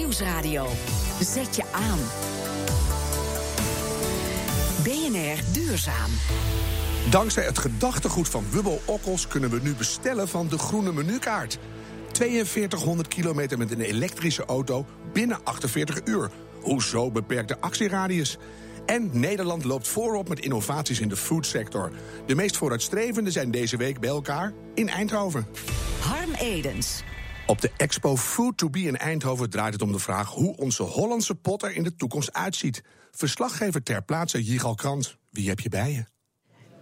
Nieuwsradio. 0.00 0.66
Zet 1.20 1.56
je 1.56 1.62
aan. 1.72 1.98
BNR 4.82 5.52
Duurzaam. 5.52 6.10
Dankzij 7.10 7.44
het 7.44 7.58
gedachtegoed 7.58 8.28
van 8.28 8.44
Wubbel 8.50 8.80
Okkels 8.84 9.28
kunnen 9.28 9.50
we 9.50 9.60
nu 9.62 9.74
bestellen 9.74 10.28
van 10.28 10.48
de 10.48 10.58
groene 10.58 10.92
menukaart. 10.92 11.58
4200 12.12 13.08
kilometer 13.08 13.58
met 13.58 13.70
een 13.70 13.80
elektrische 13.80 14.44
auto 14.44 14.86
binnen 15.12 15.44
48 15.44 16.00
uur. 16.04 16.30
Hoezo 16.60 17.10
beperkte 17.10 17.60
actieradius? 17.60 18.38
En 18.86 19.10
Nederland 19.12 19.64
loopt 19.64 19.88
voorop 19.88 20.28
met 20.28 20.40
innovaties 20.40 21.00
in 21.00 21.08
de 21.08 21.16
foodsector. 21.16 21.92
De 22.26 22.34
meest 22.34 22.56
vooruitstrevende 22.56 23.30
zijn 23.30 23.50
deze 23.50 23.76
week 23.76 24.00
bij 24.00 24.10
elkaar 24.10 24.52
in 24.74 24.88
Eindhoven. 24.88 25.46
Harm 26.00 26.34
Edens. 26.34 27.02
Op 27.50 27.60
de 27.60 27.70
expo 27.76 28.16
Food 28.16 28.56
to 28.56 28.70
Be 28.70 28.80
in 28.80 28.96
Eindhoven 28.96 29.50
draait 29.50 29.72
het 29.72 29.82
om 29.82 29.92
de 29.92 29.98
vraag 29.98 30.28
hoe 30.28 30.56
onze 30.56 30.82
Hollandse 30.82 31.34
pot 31.34 31.62
er 31.62 31.74
in 31.74 31.82
de 31.82 31.94
toekomst 31.96 32.32
uitziet. 32.32 32.82
Verslaggever 33.10 33.82
ter 33.82 34.02
plaatse 34.02 34.44
Jigal 34.44 34.74
Krant. 34.74 35.16
Wie 35.30 35.48
heb 35.48 35.60
je 35.60 35.68
bij 35.68 35.92
je? 35.92 36.19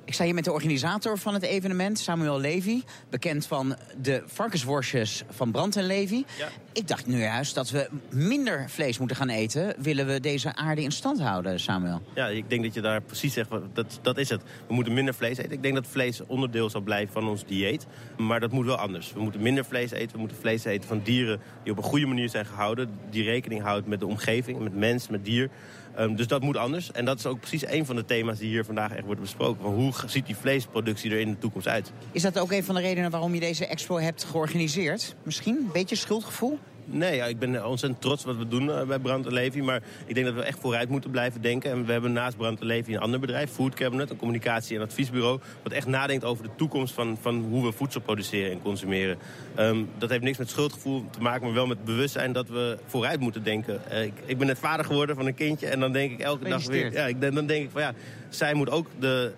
Ik 0.09 0.15
sta 0.15 0.25
hier 0.25 0.35
met 0.35 0.45
de 0.45 0.53
organisator 0.53 1.19
van 1.19 1.35
het 1.35 1.43
evenement, 1.43 1.98
Samuel 1.98 2.41
Levy. 2.41 2.83
Bekend 3.11 3.47
van 3.47 3.77
de 4.01 4.23
varkensworstjes 4.27 5.25
van 5.31 5.51
Brand 5.51 5.77
en 5.77 5.84
Levy. 5.84 6.25
Ja. 6.39 6.48
Ik 6.73 6.89
dacht 6.89 7.07
nu 7.07 7.19
juist 7.21 7.55
dat 7.55 7.71
we 7.71 7.89
minder 8.11 8.71
vlees 8.71 8.98
moeten 8.98 9.17
gaan 9.17 9.29
eten. 9.29 9.75
Willen 9.79 10.07
we 10.07 10.21
deze 10.21 10.55
aarde 10.55 10.83
in 10.83 10.91
stand 10.91 11.21
houden, 11.21 11.61
Samuel? 11.61 12.03
Ja, 12.15 12.27
ik 12.27 12.51
denk 12.51 12.62
dat 12.62 12.75
je 12.75 12.81
daar 12.81 13.01
precies 13.01 13.33
zegt, 13.33 13.51
dat, 13.73 13.98
dat 14.03 14.19
is 14.19 14.29
het. 14.29 14.43
We 14.67 14.75
moeten 14.75 14.93
minder 14.93 15.15
vlees 15.15 15.37
eten. 15.37 15.53
Ik 15.53 15.62
denk 15.62 15.75
dat 15.75 15.87
vlees 15.87 16.20
onderdeel 16.27 16.70
zal 16.70 16.81
blijven 16.81 17.12
van 17.12 17.29
ons 17.29 17.45
dieet. 17.45 17.87
Maar 18.17 18.41
dat 18.41 18.53
moet 18.53 18.67
wel 18.67 18.77
anders. 18.77 19.12
We 19.12 19.20
moeten 19.20 19.43
minder 19.43 19.65
vlees 19.65 19.91
eten. 19.91 20.12
We 20.12 20.19
moeten 20.19 20.37
vlees 20.37 20.65
eten 20.65 20.89
van 20.89 21.01
dieren 21.05 21.41
die 21.62 21.73
op 21.73 21.79
een 21.79 21.84
goede 21.84 22.06
manier 22.06 22.29
zijn 22.29 22.47
gehouden. 22.47 22.91
Die 23.11 23.25
rekening 23.25 23.62
houdt 23.62 23.87
met 23.87 24.01
de 24.01 24.06
omgeving, 24.06 24.59
met 24.59 24.75
mens, 24.75 25.09
met 25.09 25.25
dier. 25.25 25.51
Um, 25.99 26.17
dus 26.17 26.27
dat 26.27 26.43
moet 26.43 26.57
anders. 26.57 26.93
En 26.93 27.05
dat 27.05 27.19
is 27.19 27.27
ook 27.27 27.41
precies 27.41 27.67
een 27.67 27.87
van 27.87 27.97
de 27.97 28.05
thema's 28.05 28.39
die 28.39 28.49
hier 28.49 28.65
vandaag 28.65 28.93
echt 28.93 29.05
worden 29.05 29.25
besproken. 29.25 29.65
Hoe 29.65 29.93
ziet 30.07 30.27
die 30.27 30.37
vleesproductie 30.37 31.11
er 31.11 31.21
in 31.21 31.31
de 31.31 31.39
toekomst 31.39 31.69
uit? 31.69 31.93
Is 32.13 32.23
dat 32.23 32.39
ook 32.39 32.53
een 32.53 32.65
van 32.65 32.75
de 32.75 32.81
redenen 32.81 33.11
waarom 33.11 33.35
je 33.35 33.41
deze 33.41 33.67
expo 33.67 33.99
hebt 33.99 34.25
georganiseerd? 34.25 35.15
Misschien 35.23 35.57
een 35.57 35.71
beetje 35.73 35.97
schuldgevoel? 35.97 36.59
Nee, 36.91 37.17
ja, 37.17 37.25
ik 37.25 37.39
ben 37.39 37.67
ontzettend 37.67 38.03
trots 38.03 38.25
wat 38.25 38.36
we 38.36 38.48
doen 38.48 38.67
uh, 38.67 38.83
bij 38.83 38.98
Brand 38.98 39.27
en 39.27 39.33
Levy. 39.33 39.61
Maar 39.61 39.83
ik 40.06 40.14
denk 40.14 40.27
dat 40.27 40.34
we 40.34 40.42
echt 40.42 40.58
vooruit 40.61 40.89
moeten 40.89 41.11
blijven 41.11 41.41
denken. 41.41 41.70
En 41.70 41.86
we 41.86 41.92
hebben 41.92 42.12
naast 42.12 42.36
Brand 42.36 42.61
en 42.61 42.67
Levy 42.67 42.92
een 42.92 43.00
ander 43.00 43.20
bedrijf, 43.20 43.50
Food 43.50 43.75
Cabinet, 43.75 44.11
een 44.11 44.17
communicatie- 44.17 44.77
en 44.77 44.83
adviesbureau. 44.83 45.41
Wat 45.62 45.72
echt 45.72 45.86
nadenkt 45.86 46.25
over 46.25 46.45
de 46.45 46.50
toekomst 46.56 46.95
van, 46.95 47.19
van 47.20 47.47
hoe 47.50 47.64
we 47.64 47.72
voedsel 47.72 48.00
produceren 48.00 48.50
en 48.50 48.62
consumeren. 48.62 49.19
Um, 49.58 49.89
dat 49.98 50.11
heeft 50.11 50.22
niks 50.22 50.39
met 50.39 50.50
schuldgevoel 50.50 51.05
te 51.11 51.20
maken, 51.20 51.45
maar 51.45 51.55
wel 51.55 51.67
met 51.67 51.84
bewustzijn 51.84 52.33
dat 52.33 52.48
we 52.48 52.78
vooruit 52.86 53.20
moeten 53.20 53.42
denken. 53.42 53.80
Uh, 53.91 54.02
ik, 54.02 54.12
ik 54.25 54.39
ben 54.39 54.47
net 54.47 54.58
vader 54.58 54.84
geworden 54.84 55.17
van 55.17 55.27
een 55.27 55.34
kindje 55.34 55.67
en 55.67 55.80
dan 55.80 55.92
denk 55.92 56.12
ik 56.12 56.20
elke 56.20 56.48
dag 56.48 56.67
weer. 56.67 56.92
Ja, 56.92 57.06
ik, 57.06 57.20
dan 57.20 57.47
denk 57.47 57.64
ik 57.64 57.70
van 57.70 57.83
ja, 57.83 57.95
zij 58.28 58.55
moet 58.55 58.70
ook 58.70 58.86
de 58.98 59.33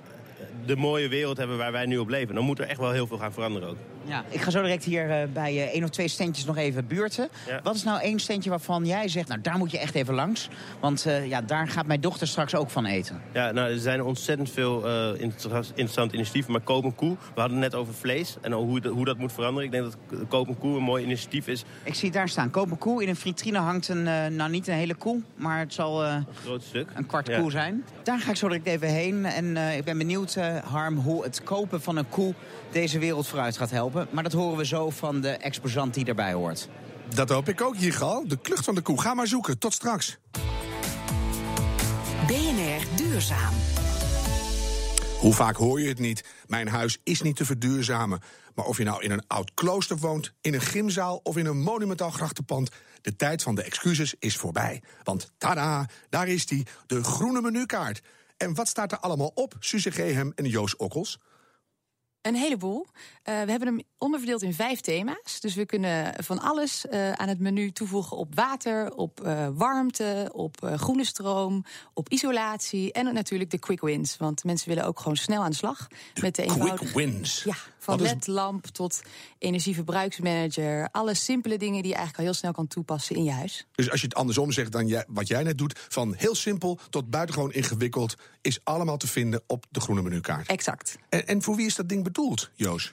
de 0.67 0.77
mooie 0.77 1.09
wereld 1.09 1.37
hebben 1.37 1.57
waar 1.57 1.73
wij 1.73 1.87
nu 1.87 1.99
op 1.99 2.09
leven. 2.09 2.35
Dan 2.35 2.45
moet 2.45 2.59
er 2.59 2.67
echt 2.67 2.79
wel 2.79 2.91
heel 2.91 3.07
veel 3.07 3.19
gaan 3.19 3.33
veranderen 3.33 3.69
ook. 3.69 3.77
Ja, 4.05 4.25
ik 4.29 4.41
ga 4.41 4.51
zo 4.51 4.63
direct 4.63 4.85
hier 4.85 5.09
uh, 5.09 5.33
bij 5.33 5.55
uh, 5.55 5.63
één 5.63 5.85
of 5.85 5.91
twee 5.91 6.09
standjes 6.09 6.45
nog 6.45 6.57
even 6.57 6.87
buurten. 6.87 7.29
Ja. 7.47 7.61
Wat 7.63 7.75
is 7.75 7.83
nou 7.83 8.01
één 8.01 8.19
standje 8.19 8.51
waarvan 8.51 8.87
jij 8.87 9.09
zegt, 9.09 9.29
nou 9.29 9.41
daar 9.41 9.59
moet 9.59 9.71
je 9.71 9.79
echt 9.79 9.95
even 9.95 10.15
langs? 10.15 10.49
Want 10.81 11.07
uh, 11.07 11.27
ja, 11.29 11.43
daar 11.43 11.69
gaat 11.69 11.87
mijn 11.87 12.01
dochter 12.01 12.27
straks 12.27 12.55
ook 12.55 12.71
van 12.71 12.85
eten. 12.85 13.23
Ja, 13.33 13.51
nou, 13.51 13.71
er 13.71 13.79
zijn 13.79 14.03
ontzettend 14.03 14.51
veel 14.51 14.85
interessante 15.75 16.15
initiatieven. 16.15 16.53
Maar 16.53 16.61
Koop 16.61 16.85
en 16.85 16.95
Koe, 16.95 17.17
we 17.35 17.41
hadden 17.41 17.61
het 17.63 17.71
net 17.73 17.81
over 17.81 17.95
vlees 17.95 18.37
en 18.41 18.53
hoe, 18.53 18.89
hoe 18.89 19.05
dat 19.05 19.19
moet 19.19 19.33
veranderen. 19.33 19.65
Ik 19.65 19.73
denk 19.73 19.85
dat 19.85 20.29
Koop 20.29 20.49
en 20.49 20.59
Koe 20.59 20.77
een 20.77 20.83
mooi 20.83 21.05
initiatief 21.05 21.47
is. 21.47 21.65
Ik 21.83 21.95
zie 21.95 22.09
het 22.09 22.17
daar 22.17 22.29
staan. 22.29 22.51
Koop 22.51 22.71
en 22.71 22.79
Koe. 22.79 23.03
In 23.03 23.09
een 23.09 23.17
vitrine 23.17 23.59
hangt 23.59 23.89
een, 23.89 24.03
nou 24.37 24.51
niet 24.51 24.69
een 24.69 24.75
hele 24.75 24.95
koe, 24.95 25.21
maar 25.37 25.59
het 25.59 25.75
zal 25.75 26.05
een 26.05 26.27
groot 26.45 26.63
stuk. 26.63 26.91
Een 26.95 27.07
kwart 27.07 27.27
Ja. 27.29 27.41
koe 27.41 27.51
zijn. 27.51 27.85
Daar 28.03 28.19
ga 28.19 28.31
ik 28.31 28.37
zo 28.37 28.49
direct 28.49 28.67
even 28.67 28.89
heen. 28.89 29.25
En 29.25 29.57
ik 29.57 29.85
ben 29.85 29.99
benieuwd, 29.99 30.37
Harm, 30.65 30.97
hoe 30.97 31.23
het 31.25 31.43
kopen 31.43 31.83
van 31.83 31.97
een 31.97 32.09
koe 32.09 32.35
deze 32.73 32.99
wereld 32.99 33.27
vooruit 33.27 33.57
gaat 33.57 33.71
helpen. 33.71 33.90
Maar 34.11 34.23
dat 34.23 34.33
horen 34.33 34.57
we 34.57 34.67
zo 34.67 34.91
van 34.91 35.21
de 35.21 35.31
exposant 35.31 35.95
die 35.95 36.05
erbij 36.05 36.33
hoort. 36.33 36.69
Dat 37.15 37.29
hoop 37.29 37.49
ik 37.49 37.61
ook, 37.61 37.77
Jigal. 37.77 38.29
De 38.29 38.39
klucht 38.39 38.65
van 38.65 38.75
de 38.75 38.81
koe. 38.81 39.01
Ga 39.01 39.15
maar 39.15 39.27
zoeken. 39.27 39.59
Tot 39.59 39.73
straks. 39.73 40.19
BNR 42.27 42.97
Duurzaam. 42.97 43.55
Hoe 45.19 45.35
vaak 45.35 45.57
hoor 45.57 45.81
je 45.81 45.89
het 45.89 45.99
niet? 45.99 46.25
Mijn 46.47 46.69
huis 46.69 46.99
is 47.05 47.23
niet 47.23 47.37
te 47.37 47.45
verduurzamen. 47.45 48.21
Maar 48.55 48.65
of 48.65 48.79
je 48.79 48.85
nou 48.85 49.03
in 49.03 49.11
een 49.11 49.27
oud 49.27 49.55
klooster 49.55 49.97
woont, 49.97 50.33
in 50.41 50.55
een 50.55 50.61
gymzaal 50.61 51.21
of 51.23 51.37
in 51.37 51.47
een 51.47 51.61
monumentaal 51.61 52.11
grachtenpand, 52.11 52.71
de 53.01 53.17
tijd 53.17 53.43
van 53.43 53.55
de 53.55 53.63
excuses 53.63 54.15
is 54.19 54.37
voorbij. 54.37 54.83
Want 55.03 55.33
tada, 55.39 55.89
daar 56.09 56.29
is 56.29 56.47
die, 56.47 56.67
de 56.87 57.05
groene 57.05 57.41
menukaart. 57.41 58.01
En 58.37 58.55
wat 58.55 58.69
staat 58.69 58.93
er 58.93 58.99
allemaal 58.99 59.31
op, 59.35 59.55
Suze 59.59 59.91
Gehem 59.91 60.33
en 60.35 60.45
Joost 60.45 60.77
Okkels? 60.77 61.19
Een 62.23 62.35
heleboel. 62.35 62.87
Uh, 62.91 62.95
we 63.25 63.51
hebben 63.51 63.69
hem 63.69 63.81
onderverdeeld 63.99 64.43
in 64.43 64.55
vijf 64.55 64.81
thema's. 64.81 65.41
Dus 65.41 65.55
we 65.55 65.67
kunnen 65.67 66.25
van 66.25 66.41
alles 66.41 66.85
uh, 66.91 67.13
aan 67.13 67.29
het 67.29 67.39
menu 67.39 67.71
toevoegen 67.73 68.17
op 68.17 68.35
water, 68.35 68.95
op 68.95 69.21
uh, 69.25 69.49
warmte, 69.53 70.31
op 70.33 70.73
groene 70.77 71.05
stroom, 71.05 71.65
op 71.95 72.09
isolatie 72.09 72.93
en 72.93 73.15
natuurlijk 73.15 73.51
de 73.51 73.59
quick 73.59 73.81
wins. 73.81 74.17
Want 74.17 74.45
mensen 74.45 74.69
willen 74.69 74.85
ook 74.85 74.99
gewoon 75.01 75.17
snel 75.17 75.43
aan 75.43 75.51
de 75.51 75.57
slag 75.57 75.87
De 75.89 76.21
met 76.21 76.35
de 76.37 76.43
quick 76.43 76.57
eenvoudige. 76.57 76.97
wins. 76.99 77.43
Ja, 77.43 77.55
van 77.79 78.01
is- 78.01 78.09
ledlamp 78.11 78.67
tot 78.67 79.01
energieverbruiksmanager. 79.39 80.89
Alle 80.91 81.15
simpele 81.15 81.59
dingen 81.59 81.83
die 81.83 81.91
je 81.91 81.97
eigenlijk 81.97 82.19
al 82.19 82.25
heel 82.25 82.35
snel 82.35 82.53
kan 82.53 82.67
toepassen 82.67 83.17
in 83.17 83.25
je 83.25 83.33
huis. 83.33 83.67
Dus 83.75 83.91
als 83.91 84.01
je 84.01 84.07
het 84.07 84.17
andersom 84.17 84.53
zegt 84.53 84.73
dan 84.73 84.87
jij, 84.87 85.05
wat 85.09 85.29
jij 85.29 85.43
net 85.43 85.59
doet, 85.59 85.79
van 85.89 86.15
heel 86.17 86.35
simpel 86.35 86.79
tot 86.91 87.11
buitengewoon 87.11 87.53
ingewikkeld, 87.53 88.15
is 88.41 88.61
allemaal 88.65 88.97
te 88.97 89.07
vinden 89.07 89.43
op 89.47 89.67
de 89.71 89.81
groene 89.81 90.03
menukaart. 90.03 90.49
Exact. 90.49 90.97
En, 91.09 91.27
en 91.27 91.43
voor 91.43 91.57
wie 91.57 91.67
is 91.67 91.75
dat 91.75 91.89
ding 91.89 92.03
bedoeld, 92.13 92.51
Joost? 92.55 92.93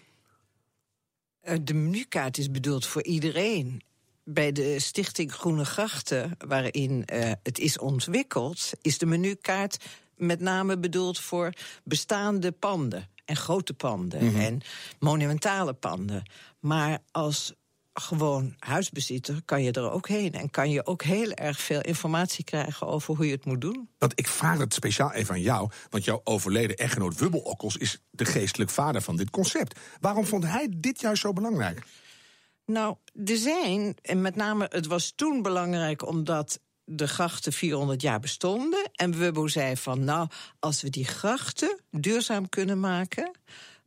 Eh, 1.41 1.57
De 1.61 1.73
menukaart 1.73 2.37
is 2.37 2.51
bedoeld 2.51 2.85
voor 2.85 3.03
iedereen. 3.03 3.81
Bij 4.23 4.51
de 4.51 4.79
Stichting 4.79 5.33
Groene 5.33 5.65
Grachten, 5.65 6.37
waarin 6.47 7.05
eh, 7.05 7.31
het 7.43 7.59
is 7.59 7.77
ontwikkeld, 7.77 8.71
is 8.81 8.97
de 8.97 9.05
menukaart 9.05 9.77
met 10.15 10.39
name 10.39 10.77
bedoeld 10.77 11.19
voor 11.19 11.53
bestaande 11.83 12.51
panden. 12.51 13.07
En 13.25 13.35
grote 13.35 13.73
panden 13.73 14.35
en 14.35 14.61
monumentale 14.99 15.73
panden. 15.73 16.23
Maar 16.59 16.99
als 17.11 17.53
gewoon 18.01 18.55
huisbezitter 18.59 19.41
kan 19.45 19.63
je 19.63 19.71
er 19.71 19.91
ook 19.91 20.07
heen. 20.07 20.33
En 20.33 20.49
kan 20.49 20.69
je 20.69 20.85
ook 20.85 21.03
heel 21.03 21.31
erg 21.31 21.59
veel 21.59 21.81
informatie 21.81 22.43
krijgen 22.43 22.87
over 22.87 23.15
hoe 23.15 23.25
je 23.25 23.31
het 23.31 23.45
moet 23.45 23.61
doen. 23.61 23.89
Want 23.97 24.19
ik 24.19 24.27
vraag 24.27 24.57
het 24.57 24.73
speciaal 24.73 25.11
even 25.11 25.33
aan 25.33 25.41
jou, 25.41 25.69
want 25.89 26.03
jouw 26.03 26.21
overleden 26.23 26.77
echtgenoot 26.77 27.19
Wubbel 27.19 27.39
Okkels 27.39 27.77
is 27.77 28.01
de 28.09 28.25
geestelijk 28.25 28.69
vader 28.69 29.01
van 29.01 29.15
dit 29.15 29.29
concept. 29.29 29.79
Waarom 29.99 30.25
vond 30.25 30.43
hij 30.43 30.67
dit 30.77 31.01
juist 31.01 31.21
zo 31.21 31.33
belangrijk? 31.33 31.83
Nou, 32.65 32.95
er 33.25 33.37
zijn, 33.37 33.95
en 34.01 34.21
met 34.21 34.35
name 34.35 34.65
het 34.69 34.87
was 34.87 35.13
toen 35.15 35.41
belangrijk 35.41 36.07
omdat 36.07 36.59
de 36.83 37.07
grachten 37.07 37.53
400 37.53 38.01
jaar 38.01 38.19
bestonden. 38.19 38.89
En 38.95 39.17
Wubbo 39.17 39.47
zei 39.47 39.77
van, 39.77 40.03
nou, 40.03 40.29
als 40.59 40.81
we 40.81 40.89
die 40.89 41.05
grachten 41.05 41.79
duurzaam 41.91 42.49
kunnen 42.49 42.79
maken... 42.79 43.31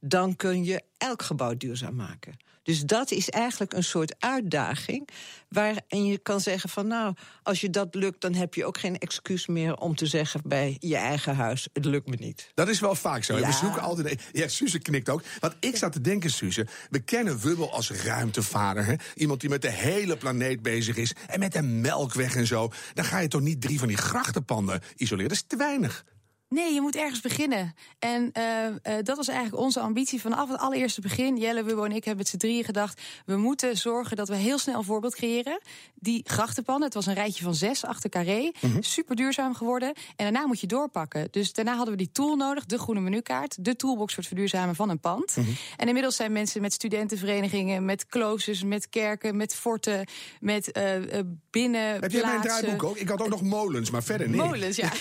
dan 0.00 0.36
kun 0.36 0.64
je 0.64 0.82
elk 0.98 1.22
gebouw 1.22 1.56
duurzaam 1.56 1.94
maken. 1.94 2.34
Dus 2.62 2.80
dat 2.80 3.10
is 3.10 3.30
eigenlijk 3.30 3.72
een 3.72 3.84
soort 3.84 4.14
uitdaging. 4.18 5.08
Waarin 5.48 6.04
je 6.04 6.18
kan 6.18 6.40
zeggen 6.40 6.70
van, 6.70 6.86
nou, 6.86 7.14
als 7.42 7.60
je 7.60 7.70
dat 7.70 7.94
lukt... 7.94 8.20
dan 8.20 8.34
heb 8.34 8.54
je 8.54 8.64
ook 8.64 8.78
geen 8.78 8.98
excuus 8.98 9.46
meer 9.46 9.76
om 9.76 9.94
te 9.94 10.06
zeggen 10.06 10.40
bij 10.44 10.76
je 10.78 10.96
eigen 10.96 11.36
huis... 11.36 11.68
het 11.72 11.84
lukt 11.84 12.08
me 12.08 12.16
niet. 12.18 12.50
Dat 12.54 12.68
is 12.68 12.80
wel 12.80 12.94
vaak 12.94 13.24
zo. 13.24 13.34
We 13.34 13.52
zoeken 13.52 13.82
altijd. 13.82 14.28
Ja, 14.32 14.48
Suze 14.48 14.78
knikt 14.78 15.08
ook. 15.08 15.22
Want 15.40 15.54
ik 15.60 15.76
zat 15.76 15.92
te 15.92 16.00
denken, 16.00 16.30
Suze. 16.30 16.66
We 16.90 17.00
kennen 17.00 17.38
Wubbel 17.38 17.72
als 17.72 17.90
ruimtevader. 17.90 18.86
Hè? 18.86 18.94
Iemand 19.14 19.40
die 19.40 19.50
met 19.50 19.62
de 19.62 19.70
hele 19.70 20.16
planeet 20.16 20.62
bezig 20.62 20.96
is. 20.96 21.14
En 21.26 21.38
met 21.38 21.52
de 21.52 21.62
melkweg 21.62 22.36
en 22.36 22.46
zo. 22.46 22.72
Dan 22.94 23.04
ga 23.04 23.18
je 23.18 23.28
toch 23.28 23.40
niet 23.40 23.60
drie 23.60 23.78
van 23.78 23.88
die 23.88 23.96
grachtenpanden 23.96 24.80
isoleren. 24.96 25.28
Dat 25.28 25.38
is 25.38 25.44
te 25.46 25.56
weinig. 25.56 26.04
Nee, 26.50 26.74
je 26.74 26.80
moet 26.80 26.96
ergens 26.96 27.20
beginnen. 27.20 27.74
En 27.98 28.30
eh, 28.32 28.66
eh, 28.66 28.74
dat 29.02 29.16
was 29.16 29.28
eigenlijk 29.28 29.62
onze 29.62 29.80
ambitie 29.80 30.20
vanaf 30.20 30.48
het 30.48 30.58
allereerste 30.58 31.00
begin. 31.00 31.36
Jelle, 31.36 31.62
Wubbo 31.62 31.84
en 31.84 31.92
ik 31.92 32.04
hebben 32.04 32.16
met 32.16 32.28
z'n 32.28 32.36
drieën 32.36 32.64
gedacht... 32.64 33.00
we 33.26 33.36
moeten 33.36 33.76
zorgen 33.76 34.16
dat 34.16 34.28
we 34.28 34.34
heel 34.34 34.58
snel 34.58 34.78
een 34.78 34.84
voorbeeld 34.84 35.14
creëren. 35.14 35.60
Die 35.94 36.22
grachtenpan, 36.24 36.82
het 36.82 36.94
was 36.94 37.06
een 37.06 37.14
rijtje 37.14 37.44
van 37.44 37.54
zes 37.54 37.84
achter 37.84 38.10
carré. 38.10 38.52
Super 38.80 39.16
duurzaam 39.16 39.54
geworden. 39.54 39.88
En 39.88 39.94
daarna 40.16 40.46
moet 40.46 40.60
je 40.60 40.66
doorpakken. 40.66 41.28
Dus 41.30 41.52
daarna 41.52 41.74
hadden 41.74 41.90
we 41.90 41.98
die 41.98 42.12
tool 42.12 42.36
nodig, 42.36 42.66
de 42.66 42.78
groene 42.78 43.00
menukaart. 43.00 43.64
De 43.64 43.76
toolbox 43.76 44.14
voor 44.14 44.22
het 44.22 44.32
verduurzamen 44.32 44.74
van 44.74 44.90
een 44.90 45.00
pand. 45.00 45.36
En 45.76 45.86
inmiddels 45.86 46.16
zijn 46.16 46.32
mensen 46.32 46.60
met 46.60 46.72
studentenverenigingen... 46.72 47.84
met 47.84 48.06
kloosters, 48.06 48.62
met 48.62 48.88
kerken, 48.88 49.36
met 49.36 49.54
forten, 49.54 50.06
met 50.40 50.72
eh 50.72 51.18
eh 51.18 51.26
binnen 51.50 52.00
Heb 52.00 52.10
jij 52.10 52.22
mijn 52.22 52.40
draaiboek 52.40 52.82
ook? 52.82 52.96
Ik 52.96 53.08
had 53.08 53.20
ook 53.20 53.28
nog 53.28 53.42
molens, 53.42 53.90
maar 53.90 54.02
verder 54.02 54.28
niet. 54.28 54.36
Molens, 54.36 54.76
ja. 54.76 54.92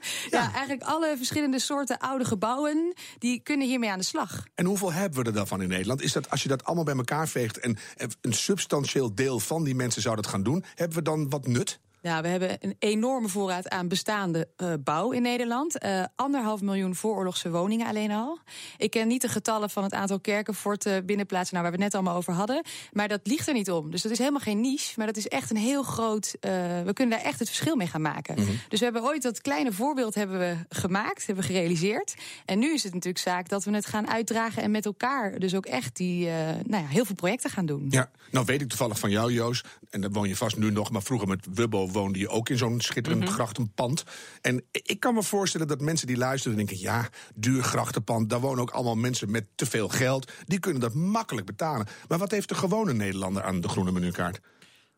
ja. 0.30 0.57
Eigenlijk 0.58 0.90
alle 0.90 1.14
verschillende 1.16 1.58
soorten 1.58 1.98
oude 1.98 2.24
gebouwen... 2.24 2.94
die 3.18 3.40
kunnen 3.42 3.66
hiermee 3.66 3.90
aan 3.90 3.98
de 3.98 4.04
slag. 4.04 4.44
En 4.54 4.64
hoeveel 4.64 4.92
hebben 4.92 5.20
we 5.20 5.24
er 5.24 5.34
dan 5.34 5.46
van 5.46 5.62
in 5.62 5.68
Nederland? 5.68 6.02
Is 6.02 6.12
dat 6.12 6.30
als 6.30 6.42
je 6.42 6.48
dat 6.48 6.64
allemaal 6.64 6.84
bij 6.84 6.96
elkaar 6.96 7.28
veegt... 7.28 7.58
en 7.58 7.76
een 8.20 8.32
substantieel 8.32 9.14
deel 9.14 9.40
van 9.40 9.64
die 9.64 9.74
mensen 9.74 10.02
zou 10.02 10.16
dat 10.16 10.26
gaan 10.26 10.42
doen... 10.42 10.64
hebben 10.74 10.96
we 10.96 11.02
dan 11.02 11.28
wat 11.28 11.46
nut? 11.46 11.80
Ja, 12.02 12.22
we 12.22 12.28
hebben 12.28 12.56
een 12.60 12.76
enorme 12.78 13.28
voorraad 13.28 13.68
aan 13.68 13.88
bestaande 13.88 14.48
uh, 14.56 14.72
bouw 14.84 15.10
in 15.10 15.22
Nederland. 15.22 15.84
Uh, 15.84 16.04
anderhalf 16.16 16.60
miljoen 16.60 16.94
vooroorlogse 16.94 17.50
woningen 17.50 17.86
alleen 17.86 18.10
al. 18.10 18.38
Ik 18.76 18.90
ken 18.90 19.08
niet 19.08 19.22
de 19.22 19.28
getallen 19.28 19.70
van 19.70 19.82
het 19.82 19.92
aantal 19.92 20.20
kerken, 20.20 20.54
forten, 20.54 21.06
binnenplaatsen... 21.06 21.56
Nou, 21.56 21.68
waar 21.68 21.76
we 21.76 21.82
het 21.82 21.92
net 21.92 22.00
allemaal 22.00 22.18
over 22.18 22.32
hadden. 22.32 22.62
Maar 22.92 23.08
dat 23.08 23.20
ligt 23.22 23.48
er 23.48 23.54
niet 23.54 23.70
om. 23.70 23.90
Dus 23.90 24.02
dat 24.02 24.12
is 24.12 24.18
helemaal 24.18 24.40
geen 24.40 24.60
niche. 24.60 24.92
Maar 24.96 25.06
dat 25.06 25.16
is 25.16 25.28
echt 25.28 25.50
een 25.50 25.56
heel 25.56 25.82
groot... 25.82 26.34
Uh, 26.40 26.50
we 26.82 26.92
kunnen 26.92 27.18
daar 27.18 27.26
echt 27.26 27.38
het 27.38 27.48
verschil 27.48 27.76
mee 27.76 27.86
gaan 27.86 28.02
maken. 28.02 28.34
Mm 28.38 28.46
-hmm. 28.46 28.60
Dus 28.68 28.78
we 28.78 28.84
hebben 28.84 29.02
ooit 29.02 29.22
dat 29.22 29.40
kleine 29.40 29.72
voorbeeld 29.72 30.14
hebben 30.14 30.38
we 30.38 30.56
gemaakt, 30.68 31.26
hebben 31.26 31.44
we 31.44 31.52
gerealiseerd. 31.52 32.14
En 32.44 32.58
nu 32.58 32.72
is 32.72 32.82
het 32.82 32.94
natuurlijk 32.94 33.24
zaak 33.24 33.48
dat 33.48 33.64
we 33.64 33.74
het 33.74 33.86
gaan 33.86 34.10
uitdragen... 34.10 34.62
en 34.62 34.70
met 34.70 34.86
elkaar 34.86 35.38
dus 35.38 35.54
ook 35.54 35.66
echt 35.66 35.96
die, 35.96 36.26
nou 36.64 36.82
ja, 36.82 36.88
heel 36.88 37.04
veel 37.04 37.14
projecten 37.14 37.50
gaan 37.50 37.66
doen. 37.66 37.86
Ja, 37.90 38.10
nou 38.30 38.44
weet 38.44 38.60
ik 38.60 38.68
toevallig 38.68 38.98
van 38.98 39.10
jou, 39.10 39.32
Joost. 39.32 39.66
En 39.90 40.00
daar 40.00 40.10
woon 40.10 40.28
je 40.28 40.36
vast 40.36 40.56
nu 40.56 40.70
nog, 40.70 40.90
maar 40.90 41.02
vroeger 41.02 41.28
met 41.28 41.46
Wubbo 41.54 41.87
woonde 41.92 42.18
je 42.18 42.28
ook 42.28 42.48
in 42.48 42.58
zo'n 42.58 42.80
schitterend 42.80 43.20
mm 43.22 43.26
-hmm. 43.26 43.36
grachtenpand. 43.36 44.04
En 44.40 44.64
ik 44.72 45.00
kan 45.00 45.14
me 45.14 45.22
voorstellen 45.22 45.68
dat 45.68 45.80
mensen 45.80 46.06
die 46.06 46.16
luisteren 46.16 46.56
denken... 46.56 46.78
ja, 46.78 47.08
duur 47.34 47.62
grachtenpand, 47.62 48.30
daar 48.30 48.40
wonen 48.40 48.60
ook 48.60 48.70
allemaal 48.70 48.94
mensen 48.94 49.30
met 49.30 49.46
te 49.54 49.66
veel 49.66 49.88
geld. 49.88 50.32
Die 50.44 50.58
kunnen 50.58 50.80
dat 50.80 50.94
makkelijk 50.94 51.46
betalen. 51.46 51.86
Maar 52.08 52.18
wat 52.18 52.30
heeft 52.30 52.48
de 52.48 52.54
gewone 52.54 52.92
Nederlander 52.92 53.42
aan 53.42 53.60
de 53.60 53.68
groene 53.68 53.92
menukaart? 53.92 54.40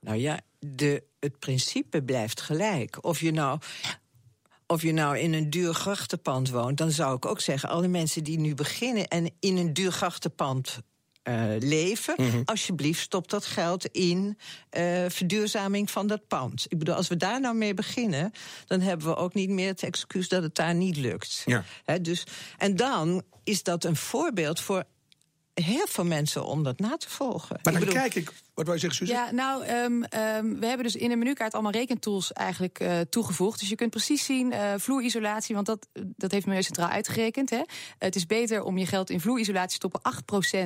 Nou 0.00 0.16
ja, 0.16 0.40
de, 0.58 1.02
het 1.20 1.38
principe 1.38 2.02
blijft 2.02 2.40
gelijk. 2.40 3.04
Of 3.04 3.20
je 3.20 3.30
nou 3.30 3.58
of 4.66 4.82
je 4.82 4.92
nou 4.92 5.18
in 5.18 5.32
een 5.32 5.50
duur 5.50 5.74
grachtenpand 5.74 6.50
woont, 6.50 6.78
dan 6.78 6.90
zou 6.90 7.16
ik 7.16 7.26
ook 7.26 7.40
zeggen: 7.40 7.68
alle 7.68 7.88
mensen 7.88 8.24
die 8.24 8.38
nu 8.38 8.54
beginnen 8.54 9.08
en 9.08 9.30
in 9.40 9.56
een 9.56 9.72
duur 9.72 9.92
grachtenpand 9.92 10.80
uh, 11.28 11.44
leven. 11.58 12.14
Mm 12.16 12.30
-hmm. 12.30 12.42
Alsjeblieft, 12.44 13.00
stop 13.00 13.30
dat 13.30 13.44
geld 13.44 13.86
in 13.86 14.38
uh, 14.78 15.04
verduurzaming 15.08 15.90
van 15.90 16.06
dat 16.06 16.26
pand. 16.26 16.66
Ik 16.68 16.78
bedoel, 16.78 16.94
als 16.94 17.08
we 17.08 17.16
daar 17.16 17.40
nou 17.40 17.54
mee 17.54 17.74
beginnen, 17.74 18.32
dan 18.66 18.80
hebben 18.80 19.06
we 19.06 19.16
ook 19.16 19.34
niet 19.34 19.50
meer 19.50 19.68
het 19.68 19.82
excuus 19.82 20.28
dat 20.28 20.42
het 20.42 20.54
daar 20.54 20.74
niet 20.74 20.96
lukt. 20.96 21.42
Ja. 21.46 21.64
He, 21.84 22.00
dus, 22.00 22.26
en 22.58 22.76
dan 22.76 23.22
is 23.44 23.62
dat 23.62 23.84
een 23.84 23.96
voorbeeld 23.96 24.60
voor 24.60 24.84
heel 25.54 25.86
veel 25.88 26.04
mensen 26.04 26.44
om 26.44 26.62
dat 26.62 26.78
na 26.78 26.96
te 26.96 27.10
volgen. 27.10 27.58
Maar 27.62 27.72
dan 27.72 27.82
ik 27.82 27.88
bedoel, 27.88 28.02
kijk 28.02 28.14
ik. 28.14 28.32
Wat 28.54 28.66
je 28.66 28.80
zeggen, 28.80 29.06
Suze? 29.06 29.12
Ja, 29.12 29.30
nou, 29.30 29.66
um, 29.66 29.92
um, 29.92 30.60
we 30.60 30.66
hebben 30.66 30.84
dus 30.84 30.96
in 30.96 31.08
de 31.08 31.16
menukaart 31.16 31.52
allemaal 31.52 31.72
rekentools 31.72 32.32
eigenlijk 32.32 32.80
uh, 32.80 33.00
toegevoegd. 33.00 33.60
Dus 33.60 33.68
je 33.68 33.74
kunt 33.74 33.90
precies 33.90 34.24
zien, 34.24 34.52
uh, 34.52 34.72
vloerisolatie, 34.76 35.54
want 35.54 35.66
dat, 35.66 35.86
dat 35.92 36.30
heeft 36.30 36.46
Milieu 36.46 36.62
Centraal 36.62 36.88
uitgerekend. 36.88 37.50
Hè. 37.50 37.62
Het 37.98 38.16
is 38.16 38.26
beter 38.26 38.62
om 38.62 38.78
je 38.78 38.86
geld 38.86 39.10
in 39.10 39.20
vloerisolatie 39.20 39.68
te 39.68 39.74
stoppen. 39.74 40.00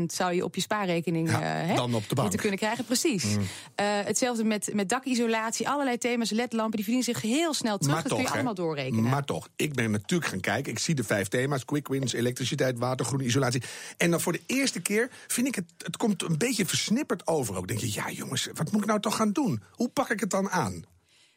8% 0.01 0.05
zou 0.07 0.33
je 0.33 0.45
op 0.45 0.55
je 0.55 0.61
spaarrekening 0.61 1.31
ja, 1.31 1.69
uh, 1.69 1.77
dan 1.77 1.95
op 1.95 2.09
de 2.09 2.15
bank. 2.15 2.21
moeten 2.21 2.39
kunnen 2.39 2.59
krijgen. 2.59 2.85
Precies. 2.85 3.25
Mm. 3.25 3.43
hetzelfde 3.77 4.45
met, 4.45 4.71
met 4.73 4.89
dakisolatie, 4.89 5.69
allerlei 5.69 5.99
thema's, 5.99 6.31
ledlampen, 6.31 6.77
die 6.77 6.85
verdienen 6.85 7.15
zich 7.15 7.23
heel 7.23 7.55
snel 7.55 7.79
terug. 7.79 7.95
Maar 7.95 8.03
dat 8.03 8.11
toch, 8.11 8.21
kun 8.21 8.29
je 8.29 8.35
allemaal 8.35 8.55
doorrekenen. 8.55 9.05
Maar 9.05 9.25
toch, 9.25 9.49
ik 9.57 9.75
ben 9.75 9.91
natuurlijk 9.91 10.31
gaan 10.31 10.41
kijken. 10.41 10.73
Ik 10.73 10.79
zie 10.79 10.95
de 10.95 11.05
vijf 11.05 11.29
thema's, 11.29 11.65
quick 11.65 11.89
wins, 11.89 12.13
elektriciteit, 12.13 12.79
water, 12.79 13.07
groene 13.07 13.25
isolatie. 13.25 13.63
En 13.97 14.11
dan 14.11 14.21
voor 14.21 14.33
de 14.33 14.41
eerste 14.75 14.93
keer 14.93 15.11
vind 15.27 15.47
ik 15.47 15.55
het, 15.55 15.73
het 15.79 15.97
komt 15.97 16.23
een 16.23 16.39
beetje 16.39 16.67
versnipperd 16.67 17.27
over 17.27 17.57
ook. 17.57 17.69
Denk 17.69 17.81
je, 17.81 17.93
ja 17.93 18.11
jongens, 18.11 18.49
wat 18.55 18.73
moet 18.73 18.81
ik 18.81 18.87
nou 18.87 19.01
toch 19.01 19.17
gaan 19.17 19.33
doen? 19.33 19.63
Hoe 19.71 19.89
pak 19.89 20.11
ik 20.11 20.21
het 20.21 20.31
dan 20.31 20.51
aan? 20.51 20.85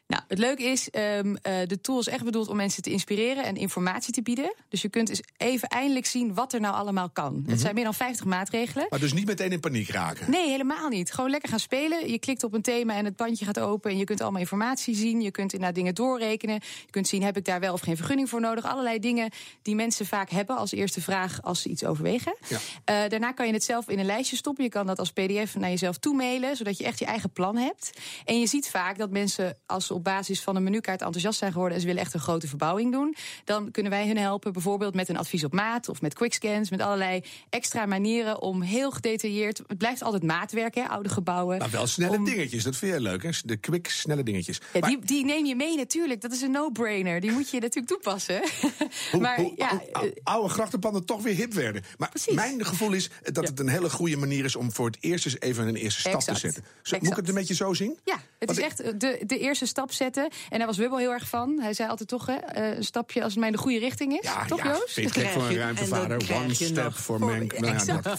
Nou, 0.08 0.24
het 0.28 0.38
leuke 0.38 0.64
is, 0.64 0.90
um, 0.92 1.30
uh, 1.30 1.36
de 1.66 1.82
tool 1.82 2.00
is 2.00 2.08
echt 2.08 2.24
bedoeld 2.24 2.48
om 2.48 2.56
mensen 2.56 2.84
te 2.84 2.90
inspireren 2.90 3.44
en 3.44 3.56
informatie 3.56 4.14
te 4.14 4.22
bieden. 4.22 4.54
Dus 4.70 4.82
je 4.82 4.90
kunt 4.90 5.10
eens 5.10 5.22
even 5.38 5.68
eindelijk 5.68 6.06
zien 6.06 6.34
wat 6.34 6.54
er 6.54 6.60
nou 6.60 6.76
allemaal 6.76 7.10
kan. 7.10 7.34
Mm 7.34 7.42
-hmm. 7.42 7.50
Het 7.50 7.60
zijn 7.60 7.76
meer 7.76 7.84
dan 7.84 7.94
50 7.94 8.26
maatregelen. 8.26 8.88
Maar 8.90 9.00
dus 9.00 9.14
niet 9.14 9.26
meteen 9.26 9.52
in 9.52 9.60
paniek 9.60 9.90
raken? 9.90 10.32
Nee, 10.32 10.50
helemaal 10.50 10.90
niet. 10.90 11.12
Gewoon 11.12 11.30
lekker 11.30 11.50
gaan 11.50 11.60
spelen. 11.60 12.10
Je 12.10 12.20
klikt 12.20 12.44
op 12.44 12.54
een 12.54 12.62
thema 12.62 12.96
en 12.96 13.06
het 13.06 13.16
bandje 13.16 13.46
gaat 13.46 13.60
open 13.60 13.92
en 13.92 13.98
je 13.98 14.04
kunt 14.04 14.22
allemaal 14.22 14.40
informatie 14.40 14.96
zien. 14.96 15.22
Je 15.22 15.32
kunt 15.32 15.54
inderdaad 15.54 15.76
dingen 15.76 15.96
doorrekenen. 15.96 16.56
Je 16.56 16.92
kunt 16.92 17.08
zien, 17.08 17.24
heb 17.24 17.38
ik 17.38 17.46
daar 17.46 17.60
wel 17.60 17.74
of 17.74 17.82
geen 17.82 17.98
vergunning 17.98 18.30
voor 18.30 18.42
nodig? 18.42 18.66
Allerlei 18.66 19.00
dingen 19.00 19.30
die 19.62 19.76
mensen 19.76 20.06
vaak 20.06 20.30
hebben 20.30 20.58
als 20.58 20.72
eerste 20.72 21.02
vraag 21.02 21.42
als 21.42 21.62
ze 21.62 21.70
iets 21.70 21.86
overwegen. 21.86 22.36
Ja. 22.48 22.56
Uh, 22.58 23.10
daarna 23.10 23.32
kan 23.32 23.48
je 23.48 23.54
het 23.54 23.64
zelf 23.64 23.90
in 23.90 24.00
een 24.00 24.06
lijstje 24.06 24.36
stoppen. 24.36 24.64
Je 24.64 24.70
kan 24.70 24.86
dat 24.86 25.00
als 25.00 25.12
pdf 25.12 25.56
naar 25.56 25.70
jezelf 25.70 25.98
toemailen, 25.98 26.56
zodat 26.56 26.78
je 26.78 26.84
echt 26.84 27.00
je 27.00 27.06
eigen 27.06 27.32
plan 27.32 27.58
hebt. 27.58 27.92
En 28.26 28.40
je 28.40 28.48
ziet 28.48 28.70
vaak 28.70 28.98
dat 28.98 29.10
mensen, 29.10 29.58
als 29.66 29.86
ze 29.86 29.96
op 29.98 30.04
basis 30.04 30.42
van 30.42 30.56
een 30.56 30.64
menukaart 30.64 31.02
enthousiast 31.02 31.40
zijn 31.40 31.52
geworden 31.52 31.76
en 31.76 31.82
ze 31.82 31.88
willen 31.88 32.02
echt 32.02 32.14
een 32.14 32.20
grote 32.20 32.48
verbouwing 32.48 32.92
doen, 32.92 33.16
dan 33.44 33.72
kunnen 33.72 33.92
wij 33.92 34.08
hun 34.08 34.18
helpen, 34.18 34.54
bijvoorbeeld 34.54 34.96
met 34.96 35.10
een 35.10 35.18
advies 35.18 35.44
op 35.44 35.54
maat 35.54 35.90
of 35.90 36.02
met 36.02 36.14
quickscans, 36.14 36.70
met 36.70 36.82
allerlei 36.82 37.24
extra 37.50 37.86
manieren 37.86 38.42
om 38.42 38.62
heel 38.62 38.92
gedetailleerd. 38.92 39.62
Het 39.68 39.78
blijft 39.78 40.04
altijd 40.04 40.24
maatwerk, 40.24 40.76
hè, 40.76 40.84
oude 40.84 41.10
gebouwen. 41.10 41.58
Maar 41.58 41.70
wel 41.70 41.88
snelle 41.88 42.18
om, 42.18 42.26
dingetjes, 42.26 42.64
dat 42.64 42.76
vind 42.76 42.94
je 42.94 43.02
leuk, 43.02 43.24
hè? 43.24 43.30
De 43.46 43.58
quick, 43.58 43.88
snelle 43.90 44.24
dingetjes. 44.24 44.62
Ja, 44.74 44.80
maar, 44.80 44.90
die, 44.90 45.00
die 45.06 45.26
neem 45.26 45.46
je 45.46 45.56
mee 45.56 45.76
natuurlijk. 45.76 46.22
Dat 46.22 46.32
is 46.32 46.42
een 46.42 46.52
no-brainer. 46.52 47.20
Die 47.20 47.32
moet 47.32 47.50
je 47.50 47.60
natuurlijk 47.60 47.88
toepassen. 47.88 48.42
Hoe, 49.12 49.22
maar, 49.22 49.36
hoe, 49.38 49.54
ja, 49.56 49.82
oude, 49.92 50.18
oude 50.24 50.50
grachtenpanden 50.50 51.06
toch 51.06 51.22
weer 51.22 51.36
hip 51.36 51.54
werden. 51.54 51.84
Maar 51.98 52.10
Precies. 52.10 52.34
mijn 52.34 52.66
gevoel 52.66 52.94
is 52.94 53.10
dat 53.24 53.44
Ja. 53.44 53.50
het 53.50 53.60
een 53.60 53.70
hele 53.70 53.90
goede 53.90 54.18
manier 54.18 54.46
is 54.46 54.56
om 54.56 54.72
voor 54.72 54.86
het 54.86 54.98
eerst 55.00 55.26
eens 55.26 55.40
even 55.40 55.68
een 55.68 55.76
eerste 55.76 56.00
stap 56.00 56.14
Exact. 56.14 56.40
te 56.42 56.46
zetten. 56.48 56.64
Zo, 56.82 56.98
moet 57.00 57.10
ik 57.12 57.16
het 57.16 57.28
een 57.30 57.36
beetje 57.36 57.54
zo 57.54 57.74
zien? 57.74 57.98
Ja, 58.04 58.14
het 58.40 58.48
Want 58.48 58.60
is 58.60 58.66
echt 58.66 59.00
de, 59.00 59.24
de 59.26 59.38
eerste 59.40 59.66
stap 59.66 59.87
zetten. 59.94 60.30
En 60.50 60.58
daar 60.58 60.68
was 60.68 60.78
Wubbel 60.78 60.98
heel 60.98 61.12
erg 61.12 61.28
van. 61.28 61.60
Hij 61.60 61.74
zei 61.74 61.90
altijd 61.90 62.10
toch, 62.10 62.26
hè, 62.26 62.34
eh, 62.34 62.78
een 62.78 62.84
stapje 62.84 63.24
als 63.24 63.32
het 63.32 63.40
mij 63.40 63.50
in 63.50 63.56
de 63.56 63.62
goede 63.62 63.80
richting 63.80 64.20
is. 64.20 64.24
Ja, 64.24 64.46
toch, 64.46 64.64
ja, 64.64 64.72
Joost? 64.72 64.94
vind 64.94 65.12
gek 65.12 65.28
voor 65.28 65.50
een 65.50 65.76
dan 65.90 66.18
krijg 66.18 66.44
One 66.44 66.54
step 66.54 66.94
voor- 66.94 67.20
man. 67.20 67.52
Nou 67.58 67.76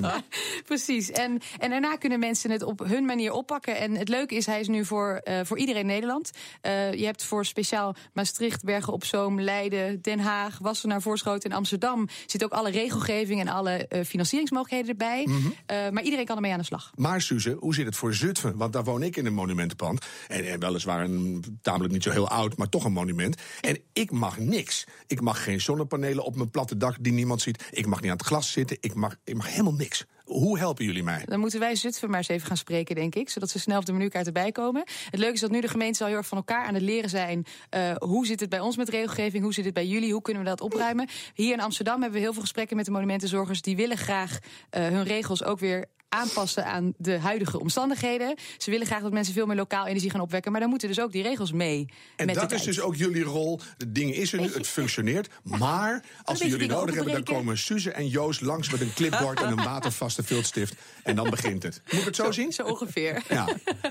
ja. 0.00 0.22
Precies. 0.64 1.10
En, 1.10 1.40
en 1.58 1.70
daarna 1.70 1.96
kunnen 1.96 2.18
mensen 2.18 2.50
het 2.50 2.62
op 2.62 2.78
hun 2.78 3.04
manier 3.04 3.32
oppakken. 3.32 3.76
En 3.76 3.94
het 3.94 4.08
leuke 4.08 4.34
is, 4.34 4.46
hij 4.46 4.60
is 4.60 4.68
nu 4.68 4.84
voor, 4.84 5.20
eh, 5.24 5.40
voor 5.44 5.58
iedereen 5.58 5.80
in 5.80 5.86
Nederland. 5.86 6.30
Eh, 6.60 6.92
je 6.92 7.04
hebt 7.04 7.24
voor 7.24 7.44
speciaal 7.44 7.94
Maastricht, 8.12 8.64
Bergen 8.64 8.92
op 8.92 9.04
Zoom, 9.04 9.40
Leiden, 9.40 10.02
Den 10.02 10.18
Haag, 10.18 10.58
Wassenaar, 10.58 11.02
Voorschoten 11.02 11.50
en 11.50 11.56
Amsterdam... 11.56 12.08
zit 12.26 12.44
ook 12.44 12.52
alle 12.52 12.70
regelgeving 12.70 13.40
en 13.40 13.48
alle 13.48 13.86
eh, 13.88 14.04
financieringsmogelijkheden 14.04 14.90
erbij. 14.90 15.24
Mhm. 15.26 15.48
Eh, 15.66 15.88
maar 15.90 16.02
iedereen 16.02 16.24
kan 16.24 16.36
ermee 16.36 16.52
aan 16.52 16.58
de 16.58 16.64
slag. 16.64 16.92
Maar 16.94 17.20
Suze, 17.20 17.56
hoe 17.60 17.74
zit 17.74 17.86
het 17.86 17.96
voor 17.96 18.14
Zutphen? 18.14 18.56
Want 18.56 18.72
daar 18.72 18.84
woon 18.84 19.02
ik 19.02 19.16
in 19.16 19.26
een 19.26 19.34
monumentenpand. 19.34 20.06
En, 20.28 20.44
en 20.46 20.60
weliswaar 20.60 20.95
een 21.00 21.58
tamelijk 21.62 21.92
niet 21.92 22.02
zo 22.02 22.10
heel 22.10 22.28
oud, 22.28 22.56
maar 22.56 22.68
toch 22.68 22.84
een 22.84 22.92
monument. 22.92 23.36
En 23.60 23.78
ik 23.92 24.10
mag 24.10 24.38
niks. 24.38 24.86
Ik 25.06 25.20
mag 25.20 25.44
geen 25.44 25.60
zonnepanelen 25.60 26.24
op 26.24 26.36
mijn 26.36 26.50
platte 26.50 26.76
dak 26.76 26.96
die 27.00 27.12
niemand 27.12 27.40
ziet. 27.42 27.68
Ik 27.70 27.86
mag 27.86 28.00
niet 28.00 28.10
aan 28.10 28.16
het 28.16 28.26
glas 28.26 28.52
zitten. 28.52 28.76
Ik 28.80 28.94
mag, 28.94 29.16
ik 29.24 29.34
mag 29.34 29.50
helemaal 29.50 29.74
niks. 29.74 30.04
Hoe 30.24 30.58
helpen 30.58 30.84
jullie 30.84 31.02
mij? 31.02 31.22
Dan 31.24 31.40
moeten 31.40 31.60
wij 31.60 31.74
Zutphen 31.74 32.08
maar 32.08 32.18
eens 32.18 32.28
even 32.28 32.46
gaan 32.46 32.56
spreken, 32.56 32.94
denk 32.94 33.14
ik. 33.14 33.28
Zodat 33.30 33.50
ze 33.50 33.58
snel 33.58 33.78
op 33.78 33.86
de 33.86 33.92
menukaart 33.92 34.26
erbij 34.26 34.52
komen. 34.52 34.84
Het 35.10 35.20
leuke 35.20 35.34
is 35.34 35.40
dat 35.40 35.50
nu 35.50 35.60
de 35.60 35.68
gemeenten 35.68 36.02
al 36.02 36.08
heel 36.08 36.16
erg 36.16 36.26
van 36.26 36.38
elkaar 36.38 36.66
aan 36.66 36.74
het 36.74 36.82
leren 36.82 37.10
zijn. 37.10 37.46
eh, 37.70 37.94
hoe 37.98 38.26
zit 38.26 38.40
het 38.40 38.48
bij 38.48 38.60
ons 38.60 38.76
met 38.76 38.88
regelgeving? 38.88 39.42
Hoe 39.42 39.54
zit 39.54 39.64
het 39.64 39.74
bij 39.74 39.86
jullie? 39.86 40.12
Hoe 40.12 40.22
kunnen 40.22 40.42
we 40.42 40.48
dat 40.48 40.60
opruimen? 40.60 41.08
Hier 41.34 41.52
in 41.52 41.60
Amsterdam 41.60 42.00
hebben 42.00 42.18
we 42.18 42.24
heel 42.24 42.32
veel 42.32 42.42
gesprekken 42.42 42.76
met 42.76 42.84
de 42.84 42.90
monumentenzorgers. 42.90 43.62
Die 43.62 43.76
willen 43.76 43.96
graag 43.96 44.38
eh, 44.70 44.82
hun 44.86 45.04
regels 45.04 45.44
ook 45.44 45.58
weer 45.58 45.86
aanpassen 46.08 46.64
aan 46.64 46.94
de 46.96 47.18
huidige 47.18 47.60
omstandigheden. 47.60 48.34
Ze 48.58 48.70
willen 48.70 48.86
graag 48.86 49.02
dat 49.02 49.12
mensen 49.12 49.34
veel 49.34 49.46
meer 49.46 49.56
lokaal 49.56 49.86
energie 49.86 50.10
gaan 50.10 50.20
opwekken. 50.20 50.52
Maar 50.52 50.60
dan 50.60 50.70
moeten 50.70 50.88
dus 50.88 51.00
ook 51.00 51.12
die 51.12 51.22
regels 51.22 51.52
mee. 51.52 51.88
En 52.16 52.26
met 52.26 52.34
dat 52.34 52.52
is 52.52 52.62
dus 52.62 52.80
ook 52.80 52.96
jullie 52.96 53.22
rol. 53.22 53.60
Het 53.78 53.94
ding 53.94 54.14
is 54.14 54.32
er 54.32 54.40
nu, 54.40 54.52
het 54.52 54.66
functioneert. 54.66 55.28
Maar 55.42 56.04
als 56.22 56.38
we 56.38 56.48
jullie 56.48 56.68
nodig 56.68 56.94
hebben, 56.94 57.12
dan 57.12 57.22
komen 57.22 57.58
Suze 57.58 57.90
en 57.90 58.08
Joost 58.08 58.40
langs 58.40 58.70
met 58.70 58.80
een 58.80 58.92
clipboard 58.94 59.40
en 59.40 59.48
een 59.48 59.64
watervaste 59.64 60.22
viltstift. 60.22 60.74
En 61.02 61.16
dan 61.16 61.30
begint 61.30 61.62
het. 61.62 61.82
Moet 61.90 62.00
ik 62.00 62.06
het 62.06 62.16
zo 62.16 62.32
zien? 62.32 62.52
Zo 62.52 62.62
ongeveer. 62.62 63.22
Ja, 63.28 63.48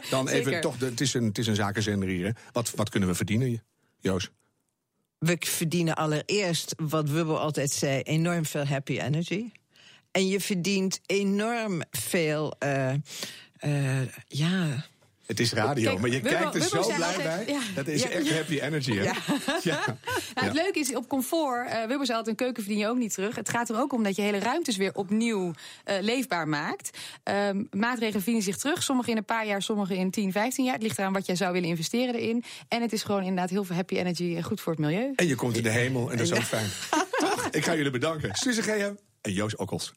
dan 0.10 0.28
even 0.28 0.44
Zeker. 0.44 0.62
toch, 0.62 0.78
de, 0.78 0.86
het, 0.86 1.02
is 1.02 1.14
een, 1.14 1.24
het 1.24 1.38
is 1.38 1.48
een 1.48 1.56
zakenzender 1.56 2.10
hier. 2.10 2.36
Wat, 2.52 2.72
wat 2.76 2.90
kunnen 2.90 3.10
we 3.10 3.16
verdienen, 3.16 3.64
Joost? 4.00 4.32
We 5.18 5.38
verdienen 5.40 5.96
allereerst, 5.96 6.76
wat 6.78 7.10
Wubbel 7.10 7.40
altijd 7.40 7.72
zei, 7.72 8.02
enorm 8.02 8.46
veel 8.46 8.66
happy 8.66 9.00
energy. 9.00 9.52
En 10.16 10.28
je 10.28 10.40
verdient 10.40 11.00
enorm 11.06 11.82
veel. 11.92 12.56
eh, 12.60 12.94
eh, 13.58 14.02
ja. 14.28 14.86
Het 15.26 15.40
is 15.40 15.54
radio, 15.54 15.90
Kijk, 15.90 16.02
maar 16.02 16.10
je 16.10 16.20
kijkt 16.20 16.56
er 16.56 16.62
zo 16.62 16.86
blij 16.96 17.08
altijd- 17.08 17.46
bij. 17.46 17.54
ja. 17.54 17.60
Dat 17.76 17.88
is 17.88 18.02
Ja. 18.04 18.10
echt 18.10 18.32
happy 18.32 18.60
energy, 18.60 18.92
hè? 18.96 19.04
Ja. 19.04 19.14
Ja. 19.64 19.84
Nou, 20.36 20.48
het 20.48 20.56
leuke 20.56 20.80
is, 20.80 20.96
op 20.96 21.08
comfort, 21.08 21.68
eh 21.70 21.80
Wubber 21.80 22.06
zei 22.06 22.18
altijd, 22.18 22.28
een 22.28 22.36
keuken 22.46 22.64
verdien 22.64 22.80
je 22.82 22.88
ook 22.88 22.98
niet 22.98 23.14
terug. 23.14 23.36
Het 23.36 23.50
gaat 23.50 23.70
er 23.70 23.78
ook 23.80 23.94
om 23.94 24.04
dat 24.04 24.16
je 24.16 24.22
hele 24.22 24.40
ruimtes 24.40 24.78
weer 24.78 24.94
opnieuw 24.94 25.52
eh, 25.84 25.96
leefbaar 26.02 26.48
maakt. 26.48 26.98
Ehm, 27.24 27.64
maatregelen 27.72 28.14
verdienen 28.22 28.44
zich 28.44 28.58
terug, 28.58 28.84
sommige 28.84 29.12
in 29.12 29.18
een 29.18 29.26
paar 29.26 29.46
jaar, 29.48 29.62
sommige 29.62 29.96
in 29.98 30.12
10, 30.12 30.32
15 30.32 30.64
jaar. 30.66 30.74
Het 30.74 30.84
ligt 30.84 30.98
eraan 30.98 31.14
wat 31.14 31.26
jij 31.26 31.36
zou 31.36 31.54
willen 31.54 31.70
investeren 31.70 32.16
erin. 32.16 32.44
En 32.68 32.82
het 32.82 32.94
is 32.94 33.04
gewoon 33.04 33.22
inderdaad 33.22 33.50
heel 33.50 33.64
veel 33.64 33.76
happy 33.76 33.96
energy 33.96 34.36
en 34.36 34.44
goed 34.44 34.62
voor 34.62 34.72
het 34.74 34.82
milieu. 34.82 35.14
En 35.16 35.28
je 35.28 35.36
komt 35.36 35.58
in 35.58 35.64
de 35.64 35.70
hemel 35.72 36.12
en 36.12 36.18
dat 36.18 36.26
is 36.26 36.34
ook 36.34 36.44
fijn. 36.44 36.70
Toch? 37.12 37.48
Ik 37.52 37.66
ga 37.66 37.76
jullie 37.76 37.92
bedanken. 37.92 38.36
Suze 38.36 38.62
Gehem 38.64 38.98
en 39.22 39.32
Joost 39.34 39.58
Okkels. 39.58 39.94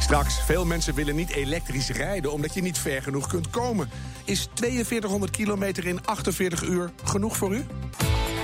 Straks, 0.00 0.44
veel 0.44 0.64
mensen 0.64 0.94
willen 0.94 1.16
niet 1.16 1.30
elektrisch 1.30 1.88
rijden 1.88 2.32
omdat 2.32 2.54
je 2.54 2.62
niet 2.62 2.78
ver 2.78 3.02
genoeg 3.02 3.26
kunt 3.26 3.50
komen. 3.50 3.88
Is 4.24 4.48
4200 4.54 5.30
kilometer 5.30 5.86
in 5.86 6.04
48 6.04 6.62
uur 6.62 6.90
genoeg 7.04 7.36
voor 7.36 7.54
u? 7.54 7.64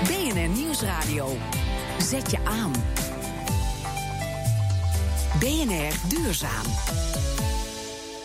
BNR 0.03 0.47
Nieuwsradio. 0.47 1.37
Zet 1.99 2.31
je 2.31 2.37
aan. 2.45 2.71
BNR 5.39 6.09
Duurzaam. 6.09 6.65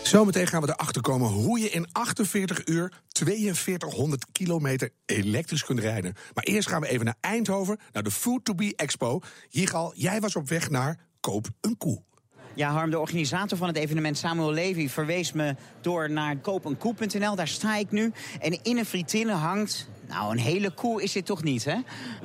Zometeen 0.03 0.47
gaan 0.47 0.61
we 0.61 0.69
erachter 0.69 1.01
komen 1.01 1.29
hoe 1.29 1.59
je 1.59 1.69
in 1.69 1.87
48 1.91 2.67
uur 2.67 2.91
4200 3.09 4.25
kilometer 4.31 4.89
elektrisch 5.05 5.63
kunt 5.63 5.79
rijden. 5.79 6.13
Maar 6.33 6.43
eerst 6.43 6.67
gaan 6.67 6.81
we 6.81 6.87
even 6.87 7.05
naar 7.05 7.17
Eindhoven, 7.19 7.79
naar 7.91 8.03
de 8.03 8.11
Food 8.11 8.45
to 8.45 8.55
Be 8.55 8.73
Expo. 8.75 9.21
Jigal, 9.49 9.93
jij 9.95 10.19
was 10.19 10.35
op 10.35 10.49
weg 10.49 10.69
naar 10.69 10.99
Koop 11.23 11.49
een 11.61 11.77
Koe. 11.77 12.01
Ja, 12.53 12.69
Harm, 12.69 12.89
de 12.89 12.99
organisator 12.99 13.57
van 13.57 13.67
het 13.67 13.77
evenement 13.77 14.17
Samuel 14.17 14.51
Levy 14.51 14.89
verwees 14.89 15.31
me 15.31 15.55
door 15.81 16.11
naar 16.11 16.37
koopenkoe.nl. 16.37 17.35
Daar 17.35 17.47
sta 17.47 17.77
ik 17.77 17.91
nu. 17.91 18.11
En 18.39 18.63
in 18.63 18.77
een 18.77 18.85
frietine 18.85 19.31
hangt. 19.31 19.89
Nou, 20.07 20.31
een 20.31 20.39
hele 20.39 20.71
koe 20.71 21.03
is 21.03 21.11
dit 21.11 21.25
toch 21.25 21.43
niet, 21.43 21.65
hè? 21.65 21.75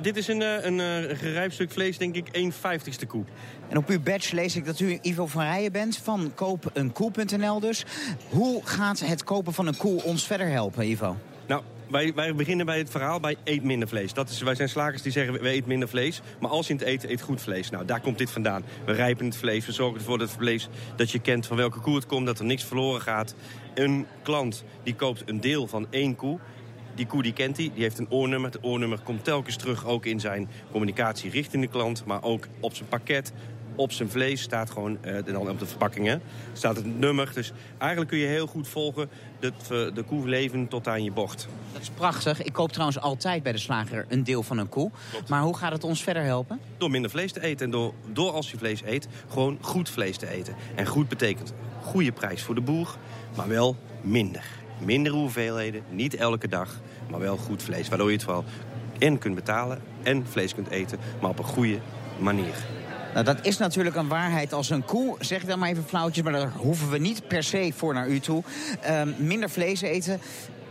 Dit 0.01 0.17
is 0.17 0.27
een, 0.27 0.41
eh, 0.41 0.63
een, 0.63 0.79
eh, 0.79 1.17
gerijpt 1.17 1.53
stuk 1.53 1.71
vlees, 1.71 1.97
denk 1.97 2.15
ik, 2.15 2.29
1 2.31 2.51
vijftigste 2.51 3.05
koe. 3.05 3.23
En 3.69 3.77
op 3.77 3.89
uw 3.89 3.99
badge 3.99 4.35
lees 4.35 4.55
ik 4.55 4.65
dat 4.65 4.79
u 4.79 4.99
Ivo 5.01 5.27
van 5.27 5.41
Rijen 5.41 5.71
bent 5.71 5.97
van 5.97 6.31
koopenkoe.nl 6.35 7.59
dus. 7.59 7.85
Hoe 8.29 8.61
gaat 8.63 8.99
het 8.99 9.23
kopen 9.23 9.53
van 9.53 9.67
een 9.67 9.77
koe 9.77 10.03
ons 10.03 10.27
verder 10.27 10.47
helpen, 10.47 10.89
Ivo? 10.89 11.17
Nou, 11.47 11.63
wij, 11.89 12.13
wij 12.13 12.35
beginnen 12.35 12.65
bij 12.65 12.77
het 12.77 12.89
verhaal 12.89 13.19
bij 13.19 13.35
eet 13.43 13.63
minder 13.63 13.87
vlees. 13.87 14.13
Dat 14.13 14.29
is, 14.29 14.41
wij 14.41 14.55
zijn 14.55 14.69
slagers 14.69 15.01
die 15.01 15.11
zeggen, 15.11 15.33
we 15.33 15.49
eten 15.49 15.67
minder 15.67 15.89
vlees. 15.89 16.21
Maar 16.39 16.49
als 16.49 16.67
je 16.67 16.73
het 16.73 16.81
eet, 16.81 17.03
eet 17.03 17.21
goed 17.21 17.41
vlees. 17.41 17.69
Nou, 17.69 17.85
daar 17.85 18.01
komt 18.01 18.17
dit 18.17 18.31
vandaan. 18.31 18.63
We 18.85 18.91
rijpen 18.91 19.25
het 19.25 19.37
vlees, 19.37 19.65
we 19.65 19.71
zorgen 19.71 19.99
ervoor 19.99 20.17
dat 20.17 20.27
het 20.27 20.37
vlees... 20.37 20.69
dat 20.95 21.11
je 21.11 21.19
kent 21.19 21.47
van 21.47 21.57
welke 21.57 21.79
koe 21.79 21.95
het 21.95 22.05
komt, 22.05 22.25
dat 22.25 22.39
er 22.39 22.45
niks 22.45 22.63
verloren 22.63 23.01
gaat. 23.01 23.35
Een 23.73 24.05
klant 24.23 24.63
die 24.83 24.95
koopt 24.95 25.23
een 25.25 25.41
deel 25.41 25.67
van 25.67 25.87
één 25.89 26.15
koe... 26.15 26.39
Die 26.95 27.07
koe 27.07 27.23
die 27.23 27.33
kent 27.33 27.57
hij, 27.57 27.71
die 27.73 27.83
heeft 27.83 27.99
een 27.99 28.11
oornummer. 28.11 28.51
Het 28.51 28.63
oornummer 28.63 28.99
komt 28.99 29.23
telkens 29.23 29.55
terug 29.55 29.85
ook 29.85 30.05
in 30.05 30.19
zijn 30.19 30.49
communicatie 30.71 31.31
richting 31.31 31.63
de 31.63 31.69
klant... 31.69 32.05
maar 32.05 32.23
ook 32.23 32.47
op 32.59 32.75
zijn 32.75 32.89
pakket, 32.89 33.33
op 33.79 33.91
zijn 33.91 34.09
vlees 34.09 34.41
staat 34.41 34.69
gewoon, 34.69 34.97
uh, 35.05 35.17
dan 35.25 35.49
op 35.49 35.59
de 35.59 35.65
verpakkingen, 35.65 36.21
staat 36.53 36.75
het 36.75 36.99
nummer. 36.99 37.31
Dus 37.33 37.51
eigenlijk 37.77 38.11
kun 38.11 38.19
je 38.19 38.27
heel 38.27 38.47
goed 38.47 38.67
volgen 38.67 39.09
de, 39.39 39.51
de 39.93 40.03
koe 40.03 40.27
leven 40.27 40.67
tot 40.67 40.87
aan 40.87 41.03
je 41.03 41.11
bocht. 41.11 41.47
Dat 41.73 41.81
is 41.81 41.89
prachtig. 41.89 42.43
Ik 42.43 42.53
koop 42.53 42.71
trouwens 42.71 42.99
altijd 42.99 43.43
bij 43.43 43.51
de 43.51 43.57
slager 43.57 44.05
een 44.09 44.23
deel 44.23 44.43
van 44.43 44.57
een 44.57 44.69
koe. 44.69 44.91
Maar 45.27 45.41
hoe 45.41 45.57
gaat 45.57 45.71
het 45.71 45.83
ons 45.83 46.03
verder 46.03 46.23
helpen? 46.23 46.59
Door 46.77 46.89
minder 46.89 47.11
vlees 47.11 47.31
te 47.31 47.41
eten. 47.41 47.65
En 47.65 47.71
door, 47.71 47.93
door 48.11 48.31
als 48.31 48.51
je 48.51 48.57
vlees 48.57 48.81
eet, 48.83 49.07
gewoon 49.29 49.57
goed 49.61 49.89
vlees 49.89 50.17
te 50.17 50.29
eten. 50.29 50.55
En 50.75 50.85
goed 50.85 51.09
betekent 51.09 51.53
goede 51.81 52.11
prijs 52.11 52.43
voor 52.43 52.55
de 52.55 52.61
boer, 52.61 52.95
maar 53.35 53.47
wel 53.47 53.75
minder. 54.01 54.43
Minder 54.77 55.13
hoeveelheden, 55.13 55.83
niet 55.89 56.15
elke 56.15 56.47
dag, 56.47 56.79
maar 57.09 57.19
wel 57.19 57.37
goed 57.37 57.63
vlees. 57.63 57.89
Waardoor 57.89 58.07
je 58.07 58.15
het 58.15 58.23
vooral 58.23 58.43
en 58.97 59.17
kunt 59.17 59.35
betalen 59.35 59.81
en 60.03 60.27
vlees 60.27 60.53
kunt 60.53 60.69
eten, 60.69 60.99
maar 61.21 61.29
op 61.29 61.39
een 61.39 61.45
goede 61.45 61.79
manier. 62.19 62.78
Nou, 63.13 63.25
dat 63.25 63.45
is 63.45 63.57
natuurlijk 63.57 63.95
een 63.95 64.07
waarheid 64.07 64.53
als 64.53 64.69
een 64.69 64.85
koe, 64.85 65.15
zeg 65.19 65.41
ik 65.41 65.47
dan 65.47 65.59
maar 65.59 65.69
even 65.69 65.85
flauwtjes... 65.87 66.23
maar 66.23 66.33
daar 66.33 66.51
hoeven 66.55 66.89
we 66.89 66.97
niet 66.97 67.27
per 67.27 67.43
se 67.43 67.73
voor 67.75 67.93
naar 67.93 68.07
u 68.07 68.19
toe. 68.19 68.43
Ehm, 68.81 69.09
minder 69.17 69.49
vlees 69.49 69.81
eten, 69.81 70.19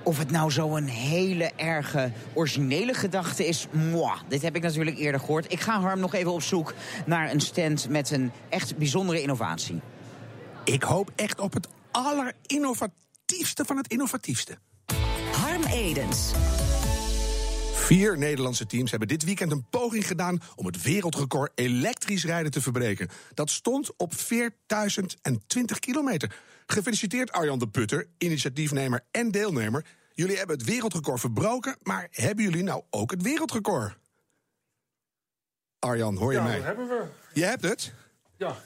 of 0.02 0.18
het 0.18 0.30
nou 0.30 0.50
zo'n 0.50 0.84
hele 0.84 1.50
erge 1.56 2.12
originele 2.34 2.94
gedachte 2.94 3.46
is, 3.46 3.66
moi, 3.70 4.12
dit 4.28 4.42
heb 4.42 4.56
ik 4.56 4.62
natuurlijk 4.62 4.98
eerder 4.98 5.20
gehoord. 5.20 5.52
Ik 5.52 5.60
ga 5.60 5.80
Harm 5.80 6.00
nog 6.00 6.14
even 6.14 6.32
op 6.32 6.42
zoek 6.42 6.74
naar 7.06 7.30
een 7.30 7.40
stand 7.40 7.88
met 7.88 8.10
een 8.10 8.32
echt 8.48 8.76
bijzondere 8.76 9.22
innovatie. 9.22 9.80
Ik 10.64 10.82
hoop 10.82 11.10
echt 11.16 11.40
op 11.40 11.52
het 11.52 11.68
allerinnovatiefste 11.90 13.64
van 13.64 13.76
het 13.76 13.86
innovatiefste. 13.86 14.58
Harm 15.32 15.62
Edens. 15.64 16.32
Vier 17.88 18.18
Nederlandse 18.18 18.66
teams 18.66 18.90
hebben 18.90 19.08
dit 19.08 19.24
weekend 19.24 19.52
een 19.52 19.66
poging 19.70 20.06
gedaan 20.06 20.40
om 20.54 20.66
het 20.66 20.82
wereldrecord 20.82 21.52
elektrisch 21.54 22.24
rijden 22.24 22.50
te 22.50 22.60
verbreken. 22.60 23.08
Dat 23.34 23.50
stond 23.50 23.96
op 23.96 24.14
4020 24.14 25.78
kilometer. 25.78 26.36
Gefeliciteerd 26.66 27.32
Arjan 27.32 27.58
de 27.58 27.68
Putter, 27.68 28.06
initiatiefnemer 28.18 29.04
en 29.10 29.30
deelnemer. 29.30 29.84
Jullie 30.14 30.36
hebben 30.36 30.56
het 30.56 30.66
wereldrecord 30.66 31.20
verbroken, 31.20 31.76
maar 31.82 32.08
hebben 32.10 32.44
jullie 32.44 32.62
nou 32.62 32.82
ook 32.90 33.10
het 33.10 33.22
wereldrecord? 33.22 33.96
Arjan, 35.78 36.16
hoor 36.16 36.32
je 36.32 36.38
ja, 36.38 36.44
mij? 36.44 36.56
dat 36.56 36.64
hebben 36.64 36.88
we. 36.88 37.04
Je 37.32 37.44
hebt 37.44 37.62
het? 37.62 37.92
Ja. 38.36 38.56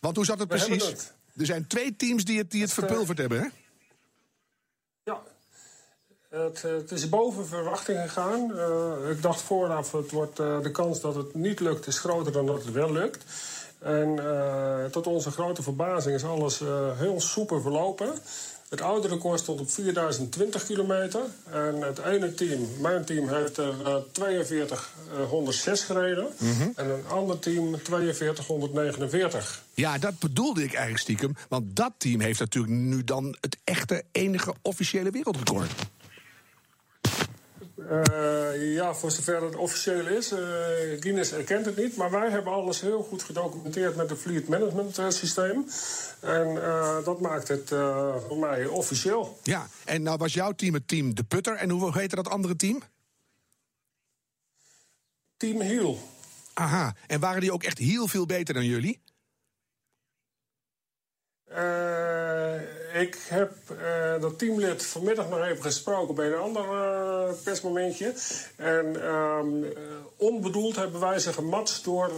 Want 0.00 0.16
hoe 0.16 0.24
zat 0.24 0.38
het 0.38 0.48
We 0.48 0.58
hebben 0.58 0.76
precies? 0.78 0.92
het. 0.92 1.14
Er 1.36 1.46
zijn 1.46 1.66
twee 1.66 1.96
teams 1.96 2.24
die 2.24 2.38
het, 2.38 2.50
die 2.50 2.60
het 2.60 2.70
Het, 2.70 2.78
eh, 2.78 2.86
verpulverd 2.86 3.18
hebben, 3.18 3.40
hè? 3.40 3.48
Het, 6.32 6.64
eh, 6.64 6.72
het 6.72 6.90
is 6.90 7.08
boven 7.08 7.46
verwachting 7.46 8.00
gegaan. 8.00 8.58
Eh, 8.58 9.10
ik 9.10 9.22
dacht 9.22 9.42
vooraf, 9.42 9.92
het 9.92 10.10
wordt, 10.10 10.38
eh, 10.38 10.60
de 10.60 10.70
kans 10.70 11.00
dat 11.00 11.14
het 11.14 11.34
niet 11.34 11.60
lukt 11.60 11.86
is 11.86 11.98
groter 11.98 12.32
dan 12.32 12.46
dat 12.46 12.64
het 12.64 12.72
wel 12.72 12.92
lukt. 12.92 13.24
En 13.78 14.18
eh, 14.18 14.84
tot 14.84 15.06
onze 15.06 15.30
grote 15.30 15.62
verbazing 15.62 16.14
is 16.14 16.24
alles 16.24 16.62
heel 16.98 17.20
soepel 17.20 17.60
verlopen. 17.60 18.14
Het 18.72 18.80
oude 18.80 19.08
record 19.08 19.40
stond 19.40 19.60
op 19.60 19.70
4020 19.70 20.66
kilometer. 20.66 21.20
En 21.50 21.80
het 21.80 21.98
ene 21.98 22.34
team, 22.34 22.68
mijn 22.80 23.04
team, 23.04 23.28
heeft 23.28 23.56
er 23.56 23.74
eh, 23.84 23.96
4206 24.12 25.82
gereden. 25.82 26.26
En 26.76 26.90
een 26.90 27.06
ander 27.08 27.38
team 27.38 27.76
4249. 27.82 29.62
Ja, 29.74 29.98
dat 29.98 30.18
bedoelde 30.18 30.62
ik 30.62 30.70
eigenlijk 30.70 31.02
stiekem. 31.02 31.36
Want 31.48 31.76
dat 31.76 31.92
team 31.98 32.20
heeft 32.20 32.40
natuurlijk 32.40 32.72
nu 32.72 33.04
dan 33.04 33.36
het 33.40 33.56
echte 33.64 34.04
enige 34.12 34.54
officiële 34.62 35.10
wereldrecord. 35.10 35.70
Eh, 37.92 38.74
ja, 38.74 38.94
voor 38.94 39.10
zover 39.10 39.42
het 39.42 39.56
officieel 39.56 40.06
is. 40.06 40.30
eh 40.30 40.38
Guinness 41.00 41.32
erkent 41.32 41.66
het 41.66 41.76
niet. 41.76 41.96
Maar 41.96 42.10
wij 42.10 42.30
hebben 42.30 42.52
alles 42.52 42.80
heel 42.80 43.02
goed 43.02 43.22
gedocumenteerd 43.22 43.96
met 43.96 44.10
het 44.10 44.18
Fleet 44.18 44.48
Management 44.48 44.98
eh, 44.98 45.08
systeem. 45.08 45.66
En 46.20 46.54
dat 47.04 47.20
maakt 47.20 47.48
het 47.48 47.68
voor 48.28 48.38
mij 48.38 48.66
officieel. 48.66 49.38
Ja, 49.42 49.66
en 49.84 50.02
nou 50.02 50.18
was 50.18 50.34
jouw 50.34 50.52
team 50.52 50.74
het 50.74 50.88
team 50.88 51.14
De 51.14 51.24
Putter. 51.24 51.54
En 51.54 51.70
hoe 51.70 51.98
heette 51.98 52.16
dat 52.16 52.28
andere 52.28 52.56
team? 52.56 52.82
Team 55.36 55.60
Hiel. 55.60 55.98
Aha, 56.54 56.94
en 57.06 57.20
waren 57.20 57.40
die 57.40 57.52
ook 57.52 57.62
echt 57.62 57.78
heel 57.78 58.08
veel 58.08 58.26
beter 58.26 58.54
dan 58.54 58.64
jullie? 58.64 59.00
Eh, 61.44 62.81
ik 62.92 63.18
heb 63.28 63.52
eh, 63.68 64.20
dat 64.20 64.38
teamlid 64.38 64.86
vanmiddag 64.86 65.28
nog 65.28 65.40
even 65.40 65.62
gesproken 65.62 66.14
bij 66.14 66.26
een 66.26 66.38
ander 66.38 66.62
eh, 66.62 67.34
persmomentje. 67.44 68.14
En 68.56 69.02
ehm, 69.02 69.64
eh, 69.64 69.70
onbedoeld 70.16 70.76
hebben 70.76 71.00
wij 71.00 71.18
ze 71.18 71.32
gematst 71.32 71.84
door 71.84 72.10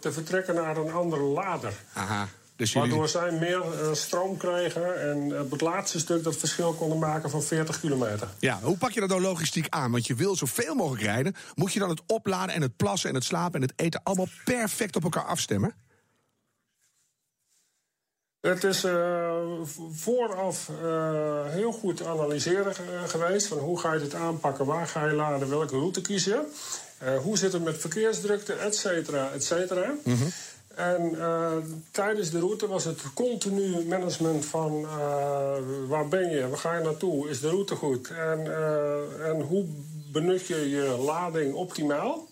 te 0.00 0.12
vertrekken 0.12 0.54
naar 0.54 0.76
een 0.76 0.92
andere 0.92 1.22
lader. 1.22 1.72
Aha, 1.92 2.28
dus 2.56 2.72
jullie... 2.72 2.88
Waardoor 2.88 3.08
zij 3.08 3.32
meer 3.32 3.62
stroom 3.92 4.36
kregen 4.36 5.00
en 5.00 5.40
op 5.40 5.50
het 5.50 5.60
laatste 5.60 5.98
stuk 5.98 6.24
dat 6.24 6.36
verschil 6.36 6.72
konden 6.72 6.98
maken 6.98 7.30
van 7.30 7.42
40 7.42 7.80
kilometer. 7.80 8.28
Ja, 8.38 8.58
hoe 8.62 8.76
pak 8.76 8.90
je 8.90 9.00
dat 9.00 9.08
nou 9.08 9.20
logistiek 9.20 9.66
aan? 9.68 9.90
Want 9.90 10.06
je 10.06 10.14
wil 10.14 10.36
zoveel 10.36 10.74
mogelijk 10.74 11.02
rijden. 11.02 11.34
Moet 11.54 11.72
je 11.72 11.78
dan 11.78 11.88
het 11.88 12.02
opladen 12.06 12.54
en 12.54 12.62
het 12.62 12.76
plassen 12.76 13.08
en 13.08 13.14
het 13.14 13.24
slapen 13.24 13.60
en 13.60 13.66
het 13.68 13.80
eten 13.80 14.00
allemaal 14.02 14.28
perfect 14.44 14.96
op 14.96 15.02
elkaar 15.02 15.24
afstemmen? 15.24 15.74
Het 18.40 18.64
is 18.64 18.84
eh, 18.84 19.36
vooraf 19.92 20.70
eh, 20.82 21.44
heel 21.46 21.72
goed 21.72 22.04
analyseren 22.06 22.74
ge- 22.74 22.82
geweest. 23.06 23.46
Van 23.46 23.58
hoe 23.58 23.78
ga 23.78 23.92
je 23.92 24.00
dit 24.00 24.14
aanpakken, 24.14 24.66
waar 24.66 24.86
ga 24.86 25.06
je 25.06 25.12
laden, 25.12 25.48
welke 25.50 25.76
route 25.76 26.00
kies 26.00 26.24
je. 26.24 26.42
Eh, 26.98 27.16
hoe 27.18 27.38
zit 27.38 27.52
het 27.52 27.64
met 27.64 27.78
verkeersdrukte, 27.78 28.52
et 28.52 28.76
cetera, 28.76 29.30
et 29.34 29.44
cetera. 29.44 29.94
En 30.74 31.20
eh, 31.20 31.52
tijdens 31.90 32.30
de 32.30 32.38
route 32.38 32.68
was 32.68 32.84
het 32.84 33.00
continu 33.14 33.84
management 33.86 34.44
van 34.46 34.86
waar 35.88 36.08
ben 36.08 36.30
je, 36.30 36.48
waar 36.48 36.58
ga 36.58 36.76
je 36.76 36.84
naartoe, 36.84 37.28
is 37.28 37.40
de 37.40 37.48
route 37.48 37.74
goed 37.74 38.08
en, 38.10 38.40
en 39.24 39.40
hoe 39.40 39.64
benut 40.12 40.46
je 40.46 40.70
je 40.70 40.96
lading 41.04 41.54
optimaal. 41.54 42.27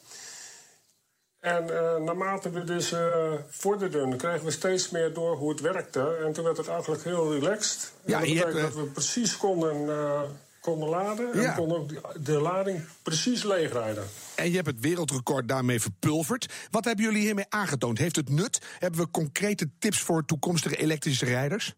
En 1.47 1.71
eh, 1.71 1.97
naarmate 1.97 2.50
we 2.50 2.65
dus 2.65 2.93
eh 2.93 3.33
vorderden, 3.49 4.17
kregen 4.17 4.45
we 4.45 4.50
steeds 4.50 4.91
meer 4.91 5.12
door 5.12 5.37
hoe 5.37 5.50
het 5.50 5.61
werkte. 5.61 6.19
En 6.25 6.33
toen 6.33 6.45
werd 6.45 6.57
het 6.57 6.69
eigenlijk 6.69 7.05
heel 7.05 7.33
relaxed. 7.33 7.93
En 8.05 8.11
Ja, 8.11 8.19
dat 8.19 8.29
hebt, 8.29 8.38
betekent 8.38 8.57
eh, 8.57 8.62
dat 8.62 8.75
we 8.85 8.91
precies 8.91 9.37
konden, 9.37 9.88
eh, 9.88 10.21
konden 10.61 10.88
laden. 10.88 11.33
En 11.33 11.41
Ja. 11.41 11.49
we 11.55 11.57
konden 11.61 11.79
ook 11.79 12.25
de 12.25 12.33
lading 12.41 12.85
precies 13.03 13.43
leegrijden. 13.43 14.05
En 14.35 14.49
je 14.49 14.55
hebt 14.55 14.67
het 14.67 14.81
wereldrecord 14.81 15.49
daarmee 15.49 15.81
verpulverd. 15.81 16.53
Wat 16.71 16.85
hebben 16.85 17.05
jullie 17.05 17.21
hiermee 17.21 17.47
aangetoond? 17.49 17.99
Heeft 17.99 18.17
het 18.17 18.29
nut? 18.29 18.61
Hebben 18.79 19.00
we 19.00 19.11
concrete 19.11 19.69
tips 19.79 20.00
voor 20.00 20.25
toekomstige 20.25 20.76
elektrische 20.76 21.25
rijders? 21.25 21.75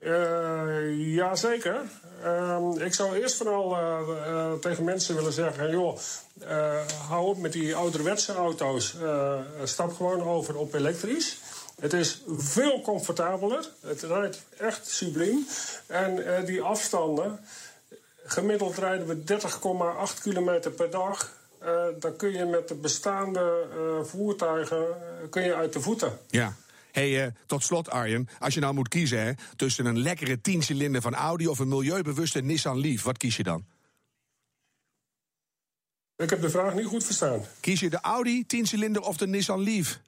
Eh 0.00 1.14
jazeker. 1.14 1.80
Ehm, 2.22 2.80
ik 2.80 2.94
zou 2.94 3.16
eerst 3.16 3.36
vooral 3.36 3.76
eh, 3.76 4.52
tegen 4.52 4.84
mensen 4.84 5.14
willen 5.14 5.32
zeggen: 5.32 5.70
joh, 5.70 5.98
hou 7.08 7.26
op 7.26 7.38
met 7.38 7.52
die 7.52 7.74
ouderwetse 7.74 8.34
auto's. 8.34 8.96
Stap 9.64 9.92
gewoon 9.96 10.22
over 10.22 10.56
op 10.56 10.74
elektrisch. 10.74 11.38
Het 11.80 11.92
is 11.92 12.22
veel 12.36 12.80
comfortabeler. 12.80 13.68
Het 13.80 14.02
rijdt 14.02 14.42
echt 14.58 14.86
subliem. 14.86 15.46
En 15.86 16.44
die 16.44 16.62
afstanden 16.62 17.40
Gemiddeld 18.28 18.78
rijden 18.78 19.06
we 19.06 19.40
30,8 20.16 20.22
kilometer 20.22 20.70
per 20.70 20.90
dag. 20.90 21.36
Uh, 21.62 21.84
dan 21.98 22.16
kun 22.16 22.32
je 22.32 22.44
met 22.44 22.68
de 22.68 22.74
bestaande 22.74 23.66
uh, 23.76 24.04
voertuigen 24.04 24.86
kun 25.30 25.42
je 25.42 25.54
uit 25.54 25.72
de 25.72 25.80
voeten. 25.80 26.18
Ja. 26.26 26.54
Hey, 26.92 27.26
uh, 27.26 27.32
tot 27.46 27.62
slot 27.62 27.90
Arjen, 27.90 28.28
als 28.38 28.54
je 28.54 28.60
nou 28.60 28.74
moet 28.74 28.88
kiezen 28.88 29.22
hè, 29.22 29.32
tussen 29.56 29.86
een 29.86 29.98
lekkere 29.98 30.38
10-cilinder 30.38 31.00
van 31.00 31.14
Audi 31.14 31.46
of 31.46 31.58
een 31.58 31.68
milieubewuste 31.68 32.40
Nissan 32.40 32.80
Leaf, 32.80 33.02
wat 33.02 33.16
kies 33.16 33.36
je 33.36 33.42
dan? 33.42 33.64
Ik 36.16 36.30
heb 36.30 36.40
de 36.40 36.50
vraag 36.50 36.74
niet 36.74 36.86
goed 36.86 37.04
verstaan. 37.04 37.40
Kies 37.60 37.80
je 37.80 37.90
de 37.90 38.00
Audi 38.00 38.44
10-cilinder 38.44 39.00
of 39.00 39.16
de 39.16 39.26
Nissan 39.26 39.62
Leaf? 39.62 39.98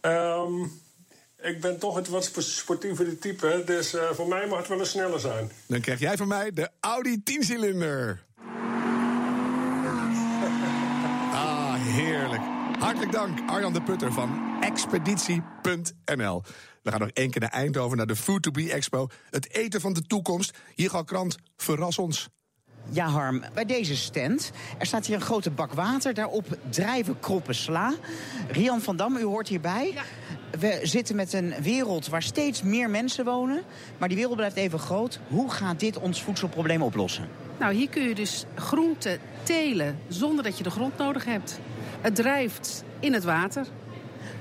um, 0.00 0.80
ik 1.50 1.60
ben 1.60 1.78
toch 1.78 1.96
het 1.96 2.08
wat 2.08 2.32
sportievere 2.38 3.18
type, 3.18 3.62
dus 3.66 3.94
uh, 3.94 4.10
voor 4.10 4.28
mij 4.28 4.46
mag 4.46 4.58
het 4.58 4.68
wel 4.68 4.78
eens 4.78 4.90
sneller 4.90 5.20
zijn. 5.20 5.50
Dan 5.66 5.80
krijg 5.80 6.00
jij 6.00 6.16
van 6.16 6.28
mij 6.28 6.52
de 6.52 6.70
Audi 6.80 7.22
10-cilinder. 7.30 8.18
ah, 11.44 11.74
heerlijk. 11.74 12.53
Hartelijk 12.84 13.12
dank, 13.12 13.38
Arjan 13.46 13.72
de 13.72 13.82
Putter 13.82 14.12
van 14.12 14.56
expeditie.nl. 14.60 16.42
We 16.82 16.90
gaan 16.90 17.00
nog 17.00 17.08
één 17.12 17.30
keer 17.30 17.40
naar 17.40 17.50
Eindhoven, 17.50 17.96
naar 17.96 18.06
de 18.06 18.16
Food 18.16 18.42
to 18.42 18.50
Be 18.50 18.72
Expo. 18.72 19.06
Het 19.30 19.54
eten 19.54 19.80
van 19.80 19.92
de 19.92 20.02
toekomst. 20.02 20.58
Hier 20.74 20.90
gaat 20.90 21.04
krant, 21.04 21.36
verras 21.56 21.98
ons. 21.98 22.28
Ja, 22.90 23.06
Harm, 23.06 23.42
bij 23.54 23.64
deze 23.64 23.96
stand. 23.96 24.50
Er 24.78 24.86
staat 24.86 25.06
hier 25.06 25.16
een 25.16 25.22
grote 25.22 25.50
bak 25.50 25.72
water. 25.72 26.14
Daarop 26.14 26.58
drijven 26.70 27.20
kroppen 27.20 27.54
sla. 27.54 27.94
Rian 28.50 28.80
van 28.80 28.96
Dam, 28.96 29.16
u 29.16 29.24
hoort 29.24 29.48
hierbij. 29.48 29.92
Ja. 29.94 30.02
We 30.58 30.80
zitten 30.82 31.16
met 31.16 31.32
een 31.32 31.54
wereld 31.62 32.08
waar 32.08 32.22
steeds 32.22 32.62
meer 32.62 32.90
mensen 32.90 33.24
wonen. 33.24 33.62
Maar 33.98 34.08
die 34.08 34.16
wereld 34.16 34.36
blijft 34.36 34.56
even 34.56 34.78
groot. 34.78 35.20
Hoe 35.28 35.50
gaat 35.50 35.80
dit 35.80 35.98
ons 35.98 36.22
voedselprobleem 36.22 36.82
oplossen? 36.82 37.28
Nou, 37.58 37.74
hier 37.74 37.88
kun 37.88 38.08
je 38.08 38.14
dus 38.14 38.44
groenten 38.54 39.18
telen 39.42 39.98
zonder 40.08 40.44
dat 40.44 40.58
je 40.58 40.64
de 40.64 40.70
grond 40.70 40.96
nodig 40.96 41.24
hebt. 41.24 41.60
Het 42.04 42.14
drijft 42.14 42.84
in 43.00 43.12
het 43.12 43.24
water. 43.24 43.66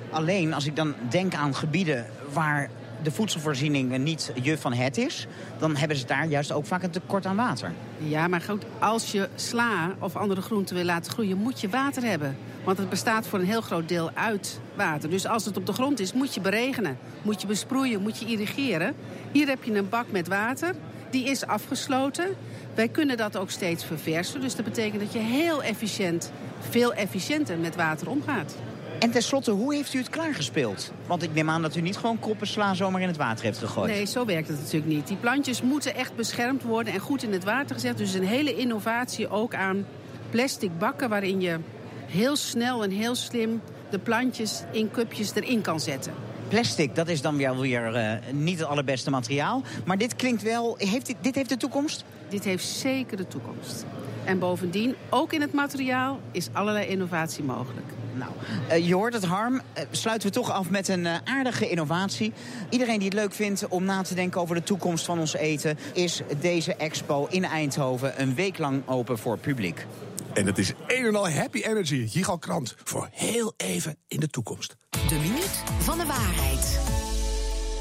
Alleen 0.10 0.54
als 0.54 0.66
ik 0.66 0.76
dan 0.76 0.94
denk 1.10 1.34
aan 1.34 1.56
gebieden 1.56 2.06
waar 2.34 2.70
de 3.04 3.12
voedselvoorziening 3.12 3.98
niet 3.98 4.32
je 4.42 4.58
van 4.58 4.74
het 4.74 4.98
is... 4.98 5.28
dan 5.58 5.76
hebben 5.76 5.98
ze 5.98 6.06
daar 6.06 6.28
juist 6.28 6.52
ook 6.52 6.66
vaak 6.66 6.84
een 6.84 6.90
tekort 6.90 7.26
aan 7.26 7.36
water. 7.36 7.72
Ja, 7.98 8.28
maar 8.28 8.42
goed, 8.42 8.66
als 8.80 9.12
je 9.12 9.30
sla 9.36 9.96
of 10.00 10.16
andere 10.16 10.42
groenten 10.42 10.76
wil 10.76 10.84
laten 10.84 11.12
groeien... 11.12 11.38
moet 11.38 11.62
je 11.62 11.70
water 11.70 12.04
hebben. 12.04 12.38
Want 12.64 12.78
het 12.78 12.90
bestaat 12.90 13.28
voor 13.28 13.40
een 13.40 13.46
heel 13.46 13.62
groot 13.62 13.88
deel 13.88 14.12
uit 14.14 14.60
water. 14.76 15.10
Dus 15.10 15.28
als 15.28 15.46
het 15.46 15.58
op 15.58 15.66
de 15.66 15.74
grond 15.74 16.00
is, 16.00 16.14
moet 16.14 16.34
je 16.34 16.42
beregenen. 16.42 16.98
Moet 17.22 17.42
je 17.42 17.48
besproeien, 17.48 18.02
moet 18.02 18.20
je 18.20 18.26
irrigeren. 18.26 18.96
Hier 19.32 19.48
heb 19.48 19.64
je 19.64 19.74
een 19.74 19.90
bak 19.90 20.06
met 20.12 20.28
water. 20.28 20.76
Die 21.10 21.26
is 21.26 21.46
afgesloten. 21.46 22.36
Wij 22.76 22.88
kunnen 22.88 23.18
dat 23.18 23.38
ook 23.38 23.50
steeds 23.50 23.86
verversen. 23.86 24.42
Dus 24.42 24.56
dat 24.56 24.66
betekent 24.66 25.02
dat 25.02 25.14
je 25.14 25.20
heel 25.20 25.64
efficiënt, 25.64 26.32
veel 26.70 26.94
efficiënter 26.94 27.58
met 27.58 27.76
water 27.76 28.10
omgaat. 28.10 28.56
En 29.00 29.12
tenslotte, 29.12 29.52
hoe 29.52 29.76
heeft 29.76 29.94
u 29.94 29.98
het 29.98 30.10
klaargespeeld? 30.10 30.92
Want 31.08 31.24
ik 31.24 31.34
neem 31.34 31.50
aan 31.50 31.62
dat 31.62 31.76
u 31.76 31.82
niet 31.82 31.98
gewoon 31.98 32.20
kroppen 32.20 32.48
sla 32.48 32.74
zomaar 32.74 33.02
in 33.02 33.08
het 33.08 33.18
water 33.18 33.46
heeft 33.46 33.58
gegooid. 33.58 33.92
Nee, 33.92 34.06
zo 34.06 34.26
werkt 34.26 34.48
het 34.48 34.58
natuurlijk 34.58 34.94
niet. 34.94 35.08
Die 35.08 35.18
plantjes 35.18 35.62
moeten 35.62 35.96
echt 35.96 36.16
beschermd 36.16 36.64
worden 36.64 36.94
en 36.94 37.00
goed 37.00 37.24
in 37.24 37.32
het 37.32 37.44
water 37.44 37.76
gezet. 37.76 37.98
Dus 37.98 38.14
een 38.14 38.28
hele 38.28 38.56
innovatie 38.56 39.30
ook 39.30 39.56
aan 39.56 39.86
plastic 40.30 40.78
bakken... 40.78 41.10
waarin 41.10 41.42
je 41.42 41.60
heel 42.06 42.36
snel 42.36 42.84
en 42.84 42.92
heel 42.92 43.16
slim 43.16 43.62
de 43.90 44.00
plantjes 44.00 44.64
in 44.72 44.92
cupjes 44.92 45.36
erin 45.36 45.62
kan 45.62 45.80
zetten. 45.80 46.14
Plastic, 46.48 46.96
dat 46.96 47.08
is 47.08 47.22
dan 47.22 47.38
wel 47.38 47.60
weer 47.60 47.96
uh, 47.96 48.34
niet 48.34 48.60
het 48.60 48.68
allerbeste 48.68 49.10
materiaal. 49.10 49.62
Maar 49.86 49.98
dit 49.98 50.16
klinkt 50.16 50.42
wel... 50.42 50.76
Heeft 50.78 51.06
dit, 51.06 51.16
dit 51.22 51.36
heeft 51.36 51.50
de 51.50 51.58
toekomst? 51.58 52.04
Dit 52.30 52.44
heeft 52.44 52.66
zeker 52.66 53.18
de 53.18 53.28
toekomst. 53.28 53.86
En 54.26 54.40
bovendien, 54.40 54.96
ook 55.10 55.34
in 55.34 55.42
het 55.42 55.54
materiaal, 55.54 56.20
is 56.32 56.50
allerlei 56.52 56.88
innovatie 56.88 57.44
mogelijk. 57.44 57.86
Nou, 58.14 58.32
uh, 58.70 58.88
je 58.88 58.94
hoort 58.94 59.14
het, 59.14 59.26
Harm. 59.26 59.54
Uh, 59.54 59.84
sluiten 59.92 60.28
we 60.28 60.34
toch 60.34 60.52
af 60.52 60.70
met 60.70 60.88
een 60.88 61.06
uh, 61.06 61.16
aardige 61.24 61.70
innovatie. 61.70 62.34
Iedereen 62.70 62.98
die 62.98 63.08
het 63.08 63.18
leuk 63.18 63.34
vindt 63.34 63.68
om 63.68 63.84
na 63.84 64.02
te 64.02 64.16
denken 64.16 64.42
over 64.42 64.56
de 64.56 64.64
toekomst 64.64 65.06
van 65.06 65.20
ons 65.20 65.34
eten... 65.34 65.78
is 65.94 66.22
deze 66.40 66.76
expo 66.76 67.28
in 67.30 67.44
Eindhoven 67.44 68.22
een 68.22 68.36
week 68.36 68.58
lang 68.58 68.82
open 68.86 69.18
voor 69.18 69.38
publiek. 69.38 69.86
En 70.34 70.46
het 70.46 70.58
is 70.58 70.74
een 70.88 71.06
en 71.06 71.16
al 71.16 71.30
happy 71.30 71.62
energy. 71.62 72.08
Gigal 72.08 72.38
Krant 72.38 72.76
voor 72.84 73.10
heel 73.12 73.54
even 73.58 73.98
in 74.08 74.20
de 74.20 74.28
toekomst. 74.28 74.76
De 74.90 75.20
minuut 75.22 75.64
van 75.80 75.98
de 75.98 76.06
waarheid. 76.06 77.03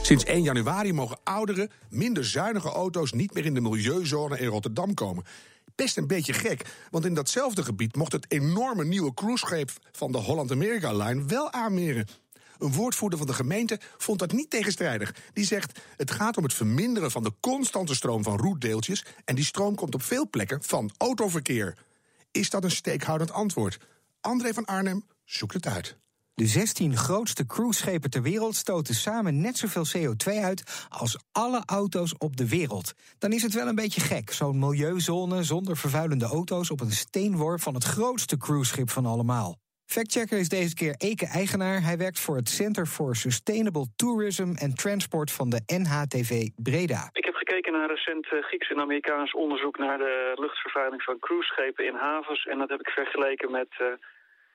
Sinds 0.03 0.25
1 0.25 0.43
januari 0.43 0.93
mogen 0.93 1.19
oudere, 1.23 1.71
minder 1.89 2.25
zuinige 2.25 2.69
auto's 2.69 3.13
niet 3.13 3.35
meer 3.35 3.45
in 3.45 3.55
de 3.55 3.61
milieuzone 3.61 4.39
in 4.39 4.47
Rotterdam 4.47 4.95
komen. 4.95 5.25
Best 5.75 5.97
een 5.97 6.07
beetje 6.07 6.33
gek, 6.33 6.63
want 6.91 7.05
in 7.05 7.15
datzelfde 7.15 7.63
gebied 7.63 7.97
mocht 7.97 8.13
het 8.13 8.27
enorme 8.29 8.85
nieuwe 8.85 9.15
cruisescheep 9.15 9.71
van 9.93 10.13
de 10.13 10.19
Holland-America-line 10.19 11.25
wel 11.25 11.53
aanmeren. 11.53 12.07
Een 12.59 12.73
woordvoerder 12.73 13.19
van 13.19 13.27
de 13.27 13.35
gemeente 13.35 13.81
vond 13.99 14.19
dat 14.19 14.33
niet 14.33 14.51
tegenstrijdig. 14.51 15.15
Die 15.33 15.45
zegt: 15.45 15.81
het 15.97 16.11
gaat 16.11 16.37
om 16.37 16.43
het 16.43 16.55
verminderen 16.55 17.11
van 17.11 17.23
de 17.23 17.33
constante 17.41 17.95
stroom 17.95 18.23
van 18.23 18.39
roetdeeltjes. 18.39 19.05
En 19.25 19.35
die 19.35 19.45
stroom 19.45 19.75
komt 19.75 19.95
op 19.95 20.03
veel 20.03 20.29
plekken 20.31 20.63
van 20.63 20.91
autoverkeer. 20.97 21.77
Is 22.31 22.51
dat 22.51 22.65
een 22.65 22.71
steekhoudend 22.71 23.33
antwoord? 23.33 23.79
André 24.21 24.53
van 24.53 24.65
Arnhem 24.65 25.05
zoekt 25.25 25.55
het 25.55 25.67
uit. 25.67 25.97
De 26.35 26.47
16 26.47 26.97
grootste 26.97 27.47
cruiseschepen 27.47 28.11
ter 28.11 28.23
wereld 28.23 28.55
stoten 28.55 28.95
samen 28.95 29.41
net 29.41 29.57
zoveel 29.57 29.85
CO2 29.97 30.43
uit 30.43 30.87
als 30.89 31.19
alle 31.33 31.63
auto's 31.67 32.15
op 32.19 32.37
de 32.37 32.49
wereld. 32.49 32.93
Dan 33.19 33.33
is 33.33 33.43
het 33.43 33.55
wel 33.55 33.67
een 33.67 33.75
beetje 33.75 34.01
gek, 34.01 34.31
zo'n 34.31 34.59
milieuzone 34.59 35.43
zonder 35.43 35.77
vervuilende 35.77 36.25
auto's 36.25 36.71
op 36.71 36.81
een 36.81 36.91
steenworp 36.91 37.61
van 37.61 37.75
het 37.75 37.85
grootste 37.85 38.37
cruiseschip 38.37 38.91
van 38.91 39.07
allemaal. 39.07 39.57
Factchecker 39.87 40.39
is 40.39 40.49
deze 40.49 40.75
keer 40.75 40.95
Eke-eigenaar. 40.99 41.83
Hij 41.83 41.99
werkt 41.99 42.21
voor 42.21 42.37
het 42.37 42.49
Center 42.49 42.87
for 42.87 43.17
Sustainable 43.17 43.87
Tourism 43.97 44.55
and 44.65 44.77
Transport 44.77 45.33
van 45.33 45.51
de 45.51 45.61
NHTV 45.67 46.49
Breda. 46.57 47.09
Ik 47.13 47.25
heb 47.25 47.35
gekeken 47.35 47.73
naar 47.73 47.89
recent 47.89 48.33
eh, 48.33 48.43
Grieks 48.43 48.71
en 48.71 48.81
Amerikaans 48.81 49.33
onderzoek 49.33 49.79
naar 49.79 49.99
de 49.99 50.33
luchtvervuiling 50.35 51.03
van 51.03 51.19
cruiseschepen 51.19 51.87
in 51.87 51.95
havens. 51.95 52.45
En 52.45 52.59
dat 52.59 52.69
heb 52.69 52.81
ik 52.81 52.89
vergeleken 52.89 53.51
met 53.51 53.69
uh, 53.81 53.87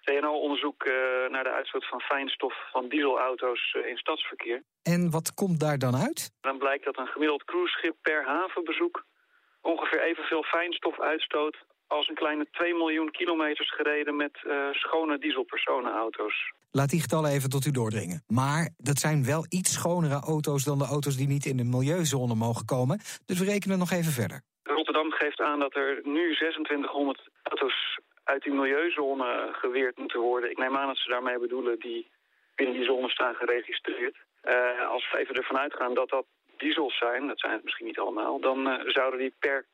TNO-onderzoek 0.08 0.80
uh, 0.86 0.94
naar 1.34 1.44
de 1.44 1.56
uitstoot 1.60 1.88
van 1.88 2.00
fijnstof 2.00 2.54
van 2.72 2.90
dieselauto's 2.90 3.78
in 3.92 3.98
stadsverkeer. 3.98 4.64
En 4.84 5.12
wat 5.12 5.34
komt 5.34 5.60
daar 5.60 5.78
dan 5.78 5.96
uit? 5.96 6.32
Dan 6.42 6.58
blijkt 6.58 6.86
dat 6.86 6.98
een 6.98 7.14
gemiddeld 7.16 7.44
cruiseschip 7.44 7.96
per 8.02 8.26
havenbezoek 8.26 9.06
ongeveer 9.62 10.02
evenveel 10.02 10.44
fijnstof 10.44 11.00
uitstoot 11.00 11.58
als 11.88 12.08
een 12.08 12.16
kleine 12.16 12.48
2 12.52 12.74
miljoen 12.74 13.12
kilometers 13.12 13.74
gereden 13.76 14.16
met 14.16 14.36
uh, 14.44 14.54
schone 14.72 15.18
dieselpersonenauto's. 15.18 16.54
Laat 16.72 16.90
die 16.90 17.02
getallen 17.02 17.32
even 17.32 17.50
tot 17.50 17.66
u 17.66 17.72
doordringen. 17.72 18.24
Maar 18.28 18.70
dat 18.78 18.98
zijn 18.98 19.26
wel 19.26 19.46
iets 19.50 19.74
schonere 19.74 20.20
auto's 20.20 20.64
dan 20.64 20.78
de 20.78 20.86
auto's 20.86 21.18
die 21.18 21.28
niet 21.28 21.46
in 21.46 21.58
de 21.58 21.64
milieuzone 21.64 22.36
mogen 22.36 22.66
komen. 22.66 23.00
Dus 23.26 23.40
we 23.40 23.46
rekenen 23.46 23.78
nog 23.78 23.92
even 23.92 24.12
verder. 24.12 24.42
Rotterdam 24.64 25.12
geeft 25.12 25.40
aan 25.40 25.60
dat 25.60 25.76
er 25.76 26.00
nu 26.04 26.36
2600 26.36 27.30
auto's 27.44 28.00
uit 28.28 28.44
die 28.44 28.54
milieuzone 28.54 29.50
geweerd 29.52 29.98
moeten 29.98 30.20
worden. 30.20 30.52
Ik 30.52 30.58
neem 30.58 30.78
aan 30.78 30.88
dat 30.88 30.98
ze 30.98 31.10
daarmee 31.10 31.40
bedoelen 31.40 31.80
die 31.80 32.10
binnen 32.56 32.76
die 32.76 32.86
zone 32.86 33.10
staan 33.10 33.36
geregistreerd. 33.36 34.18
Uh, 34.44 34.90
als 34.90 35.12
we 35.12 35.18
even 35.18 35.36
ervan 35.36 35.58
uitgaan 35.58 35.94
dat 35.94 36.10
dat 36.10 36.26
diesels 36.58 36.98
zijn, 36.98 37.28
dat 37.28 37.40
zijn 37.40 37.54
het 37.54 37.64
misschien 37.64 37.86
niet 37.86 38.00
allemaal... 38.00 38.40
dan 38.40 38.68
uh, 38.68 38.74
zouden 38.86 39.20
die 39.20 39.34
per, 39.40 39.66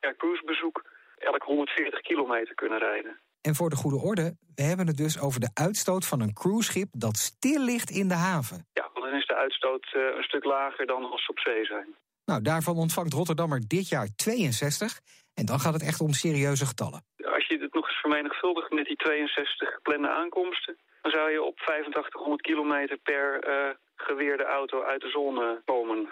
per 0.00 0.16
cruisebezoek 0.16 0.84
elk 1.18 1.42
140 1.42 2.00
kilometer 2.00 2.54
kunnen 2.54 2.78
rijden. 2.78 3.20
En 3.40 3.54
voor 3.54 3.70
de 3.70 3.76
goede 3.76 3.96
orde, 3.96 4.36
we 4.54 4.62
hebben 4.62 4.86
het 4.86 4.96
dus 4.96 5.20
over 5.20 5.40
de 5.40 5.50
uitstoot 5.54 6.06
van 6.06 6.20
een 6.20 6.34
cruiseschip 6.34 6.88
dat 6.90 7.16
stil 7.16 7.64
ligt 7.64 7.90
in 7.90 8.08
de 8.08 8.14
haven. 8.14 8.66
Ja, 8.72 8.88
want 8.92 9.04
dan 9.04 9.14
is 9.14 9.26
de 9.26 9.34
uitstoot 9.34 9.92
uh, 9.96 10.02
een 10.16 10.22
stuk 10.22 10.44
lager 10.44 10.86
dan 10.86 11.10
als 11.10 11.24
ze 11.24 11.30
op 11.30 11.38
zee 11.38 11.64
zijn. 11.64 11.96
Nou, 12.24 12.42
daarvan 12.42 12.76
ontvangt 12.76 13.12
Rotterdammer 13.12 13.60
dit 13.66 13.88
jaar 13.88 14.08
62. 14.16 15.00
En 15.34 15.46
dan 15.46 15.60
gaat 15.60 15.72
het 15.72 15.82
echt 15.82 16.00
om 16.00 16.12
serieuze 16.12 16.66
getallen. 16.66 17.04
Als 17.24 17.46
je 17.46 17.58
het 17.58 17.74
nog 17.74 17.88
eens 17.88 17.99
vermenigvuldigt 18.10 18.72
met 18.72 18.86
die 18.86 18.96
62 18.96 19.74
geplande 19.74 20.10
aankomsten... 20.10 20.76
dan 21.02 21.10
zou 21.10 21.30
je 21.30 21.42
op 21.42 21.56
8500 21.58 22.42
kilometer 22.42 22.96
per 22.96 23.28
uh, 23.48 23.74
geweerde 23.96 24.44
auto 24.44 24.82
uit 24.82 25.00
de 25.00 25.08
zone 25.08 25.62
komen. 25.64 26.08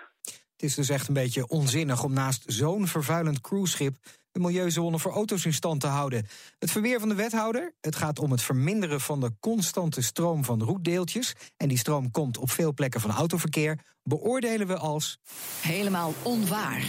Het 0.53 0.63
is 0.69 0.75
dus 0.75 0.89
echt 0.89 1.09
een 1.09 1.15
beetje 1.15 1.49
onzinnig 1.49 2.05
om 2.05 2.13
naast 2.13 2.43
zo'n 2.47 2.87
vervuilend 2.87 3.41
cruiseschip 3.41 3.95
de 4.33 4.41
milieuzone 4.41 4.99
voor 4.99 5.13
auto's 5.13 5.45
in 5.45 5.53
stand 5.53 5.81
te 5.81 5.87
houden. 5.87 6.27
Het 6.59 6.71
verweer 6.71 7.01
van 7.01 7.09
de 7.09 7.15
wethouder: 7.15 7.75
het 7.81 7.97
gaat 7.97 8.19
om 8.19 8.31
het 8.31 8.43
verminderen 8.43 9.01
van 9.01 9.21
de 9.21 9.31
constante 9.41 10.03
stroom 10.03 10.45
van 10.45 10.63
roetdeeltjes. 10.63 11.35
En 11.57 11.69
die 11.69 11.79
stroom 11.79 12.11
komt 12.11 12.39
op 12.39 12.51
veel 12.51 12.75
plekken 12.75 13.01
van 13.01 13.11
autoverkeer. 13.11 13.79
Beoordelen 14.03 14.67
we 14.67 14.77
als. 14.77 15.19
helemaal 15.63 16.13
onwaar. 16.23 16.83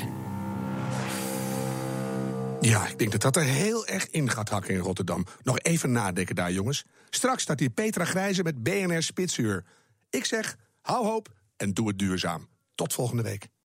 Ja, 2.61 2.87
ik 2.87 2.97
denk 2.99 3.11
dat 3.11 3.21
dat 3.21 3.35
er 3.35 3.43
heel 3.43 3.87
erg 3.87 4.09
in 4.09 4.29
gaat 4.29 4.49
hakken 4.49 4.73
in 4.73 4.79
Rotterdam. 4.79 5.25
Nog 5.43 5.59
even 5.59 5.91
nadenken 5.91 6.35
daar, 6.35 6.51
jongens. 6.51 6.85
Straks 7.09 7.43
staat 7.43 7.59
hier 7.59 7.69
Petra 7.69 8.05
Grijze 8.05 8.43
met 8.43 8.63
BNR 8.63 9.03
Spitsuur. 9.03 9.65
Ik 10.09 10.25
zeg, 10.25 10.57
hou 10.81 11.05
hoop 11.05 11.29
en 11.57 11.73
doe 11.73 11.87
het 11.87 11.99
duurzaam. 11.99 12.47
Tot 12.75 12.93
volgende 12.93 13.23
week. 13.23 13.49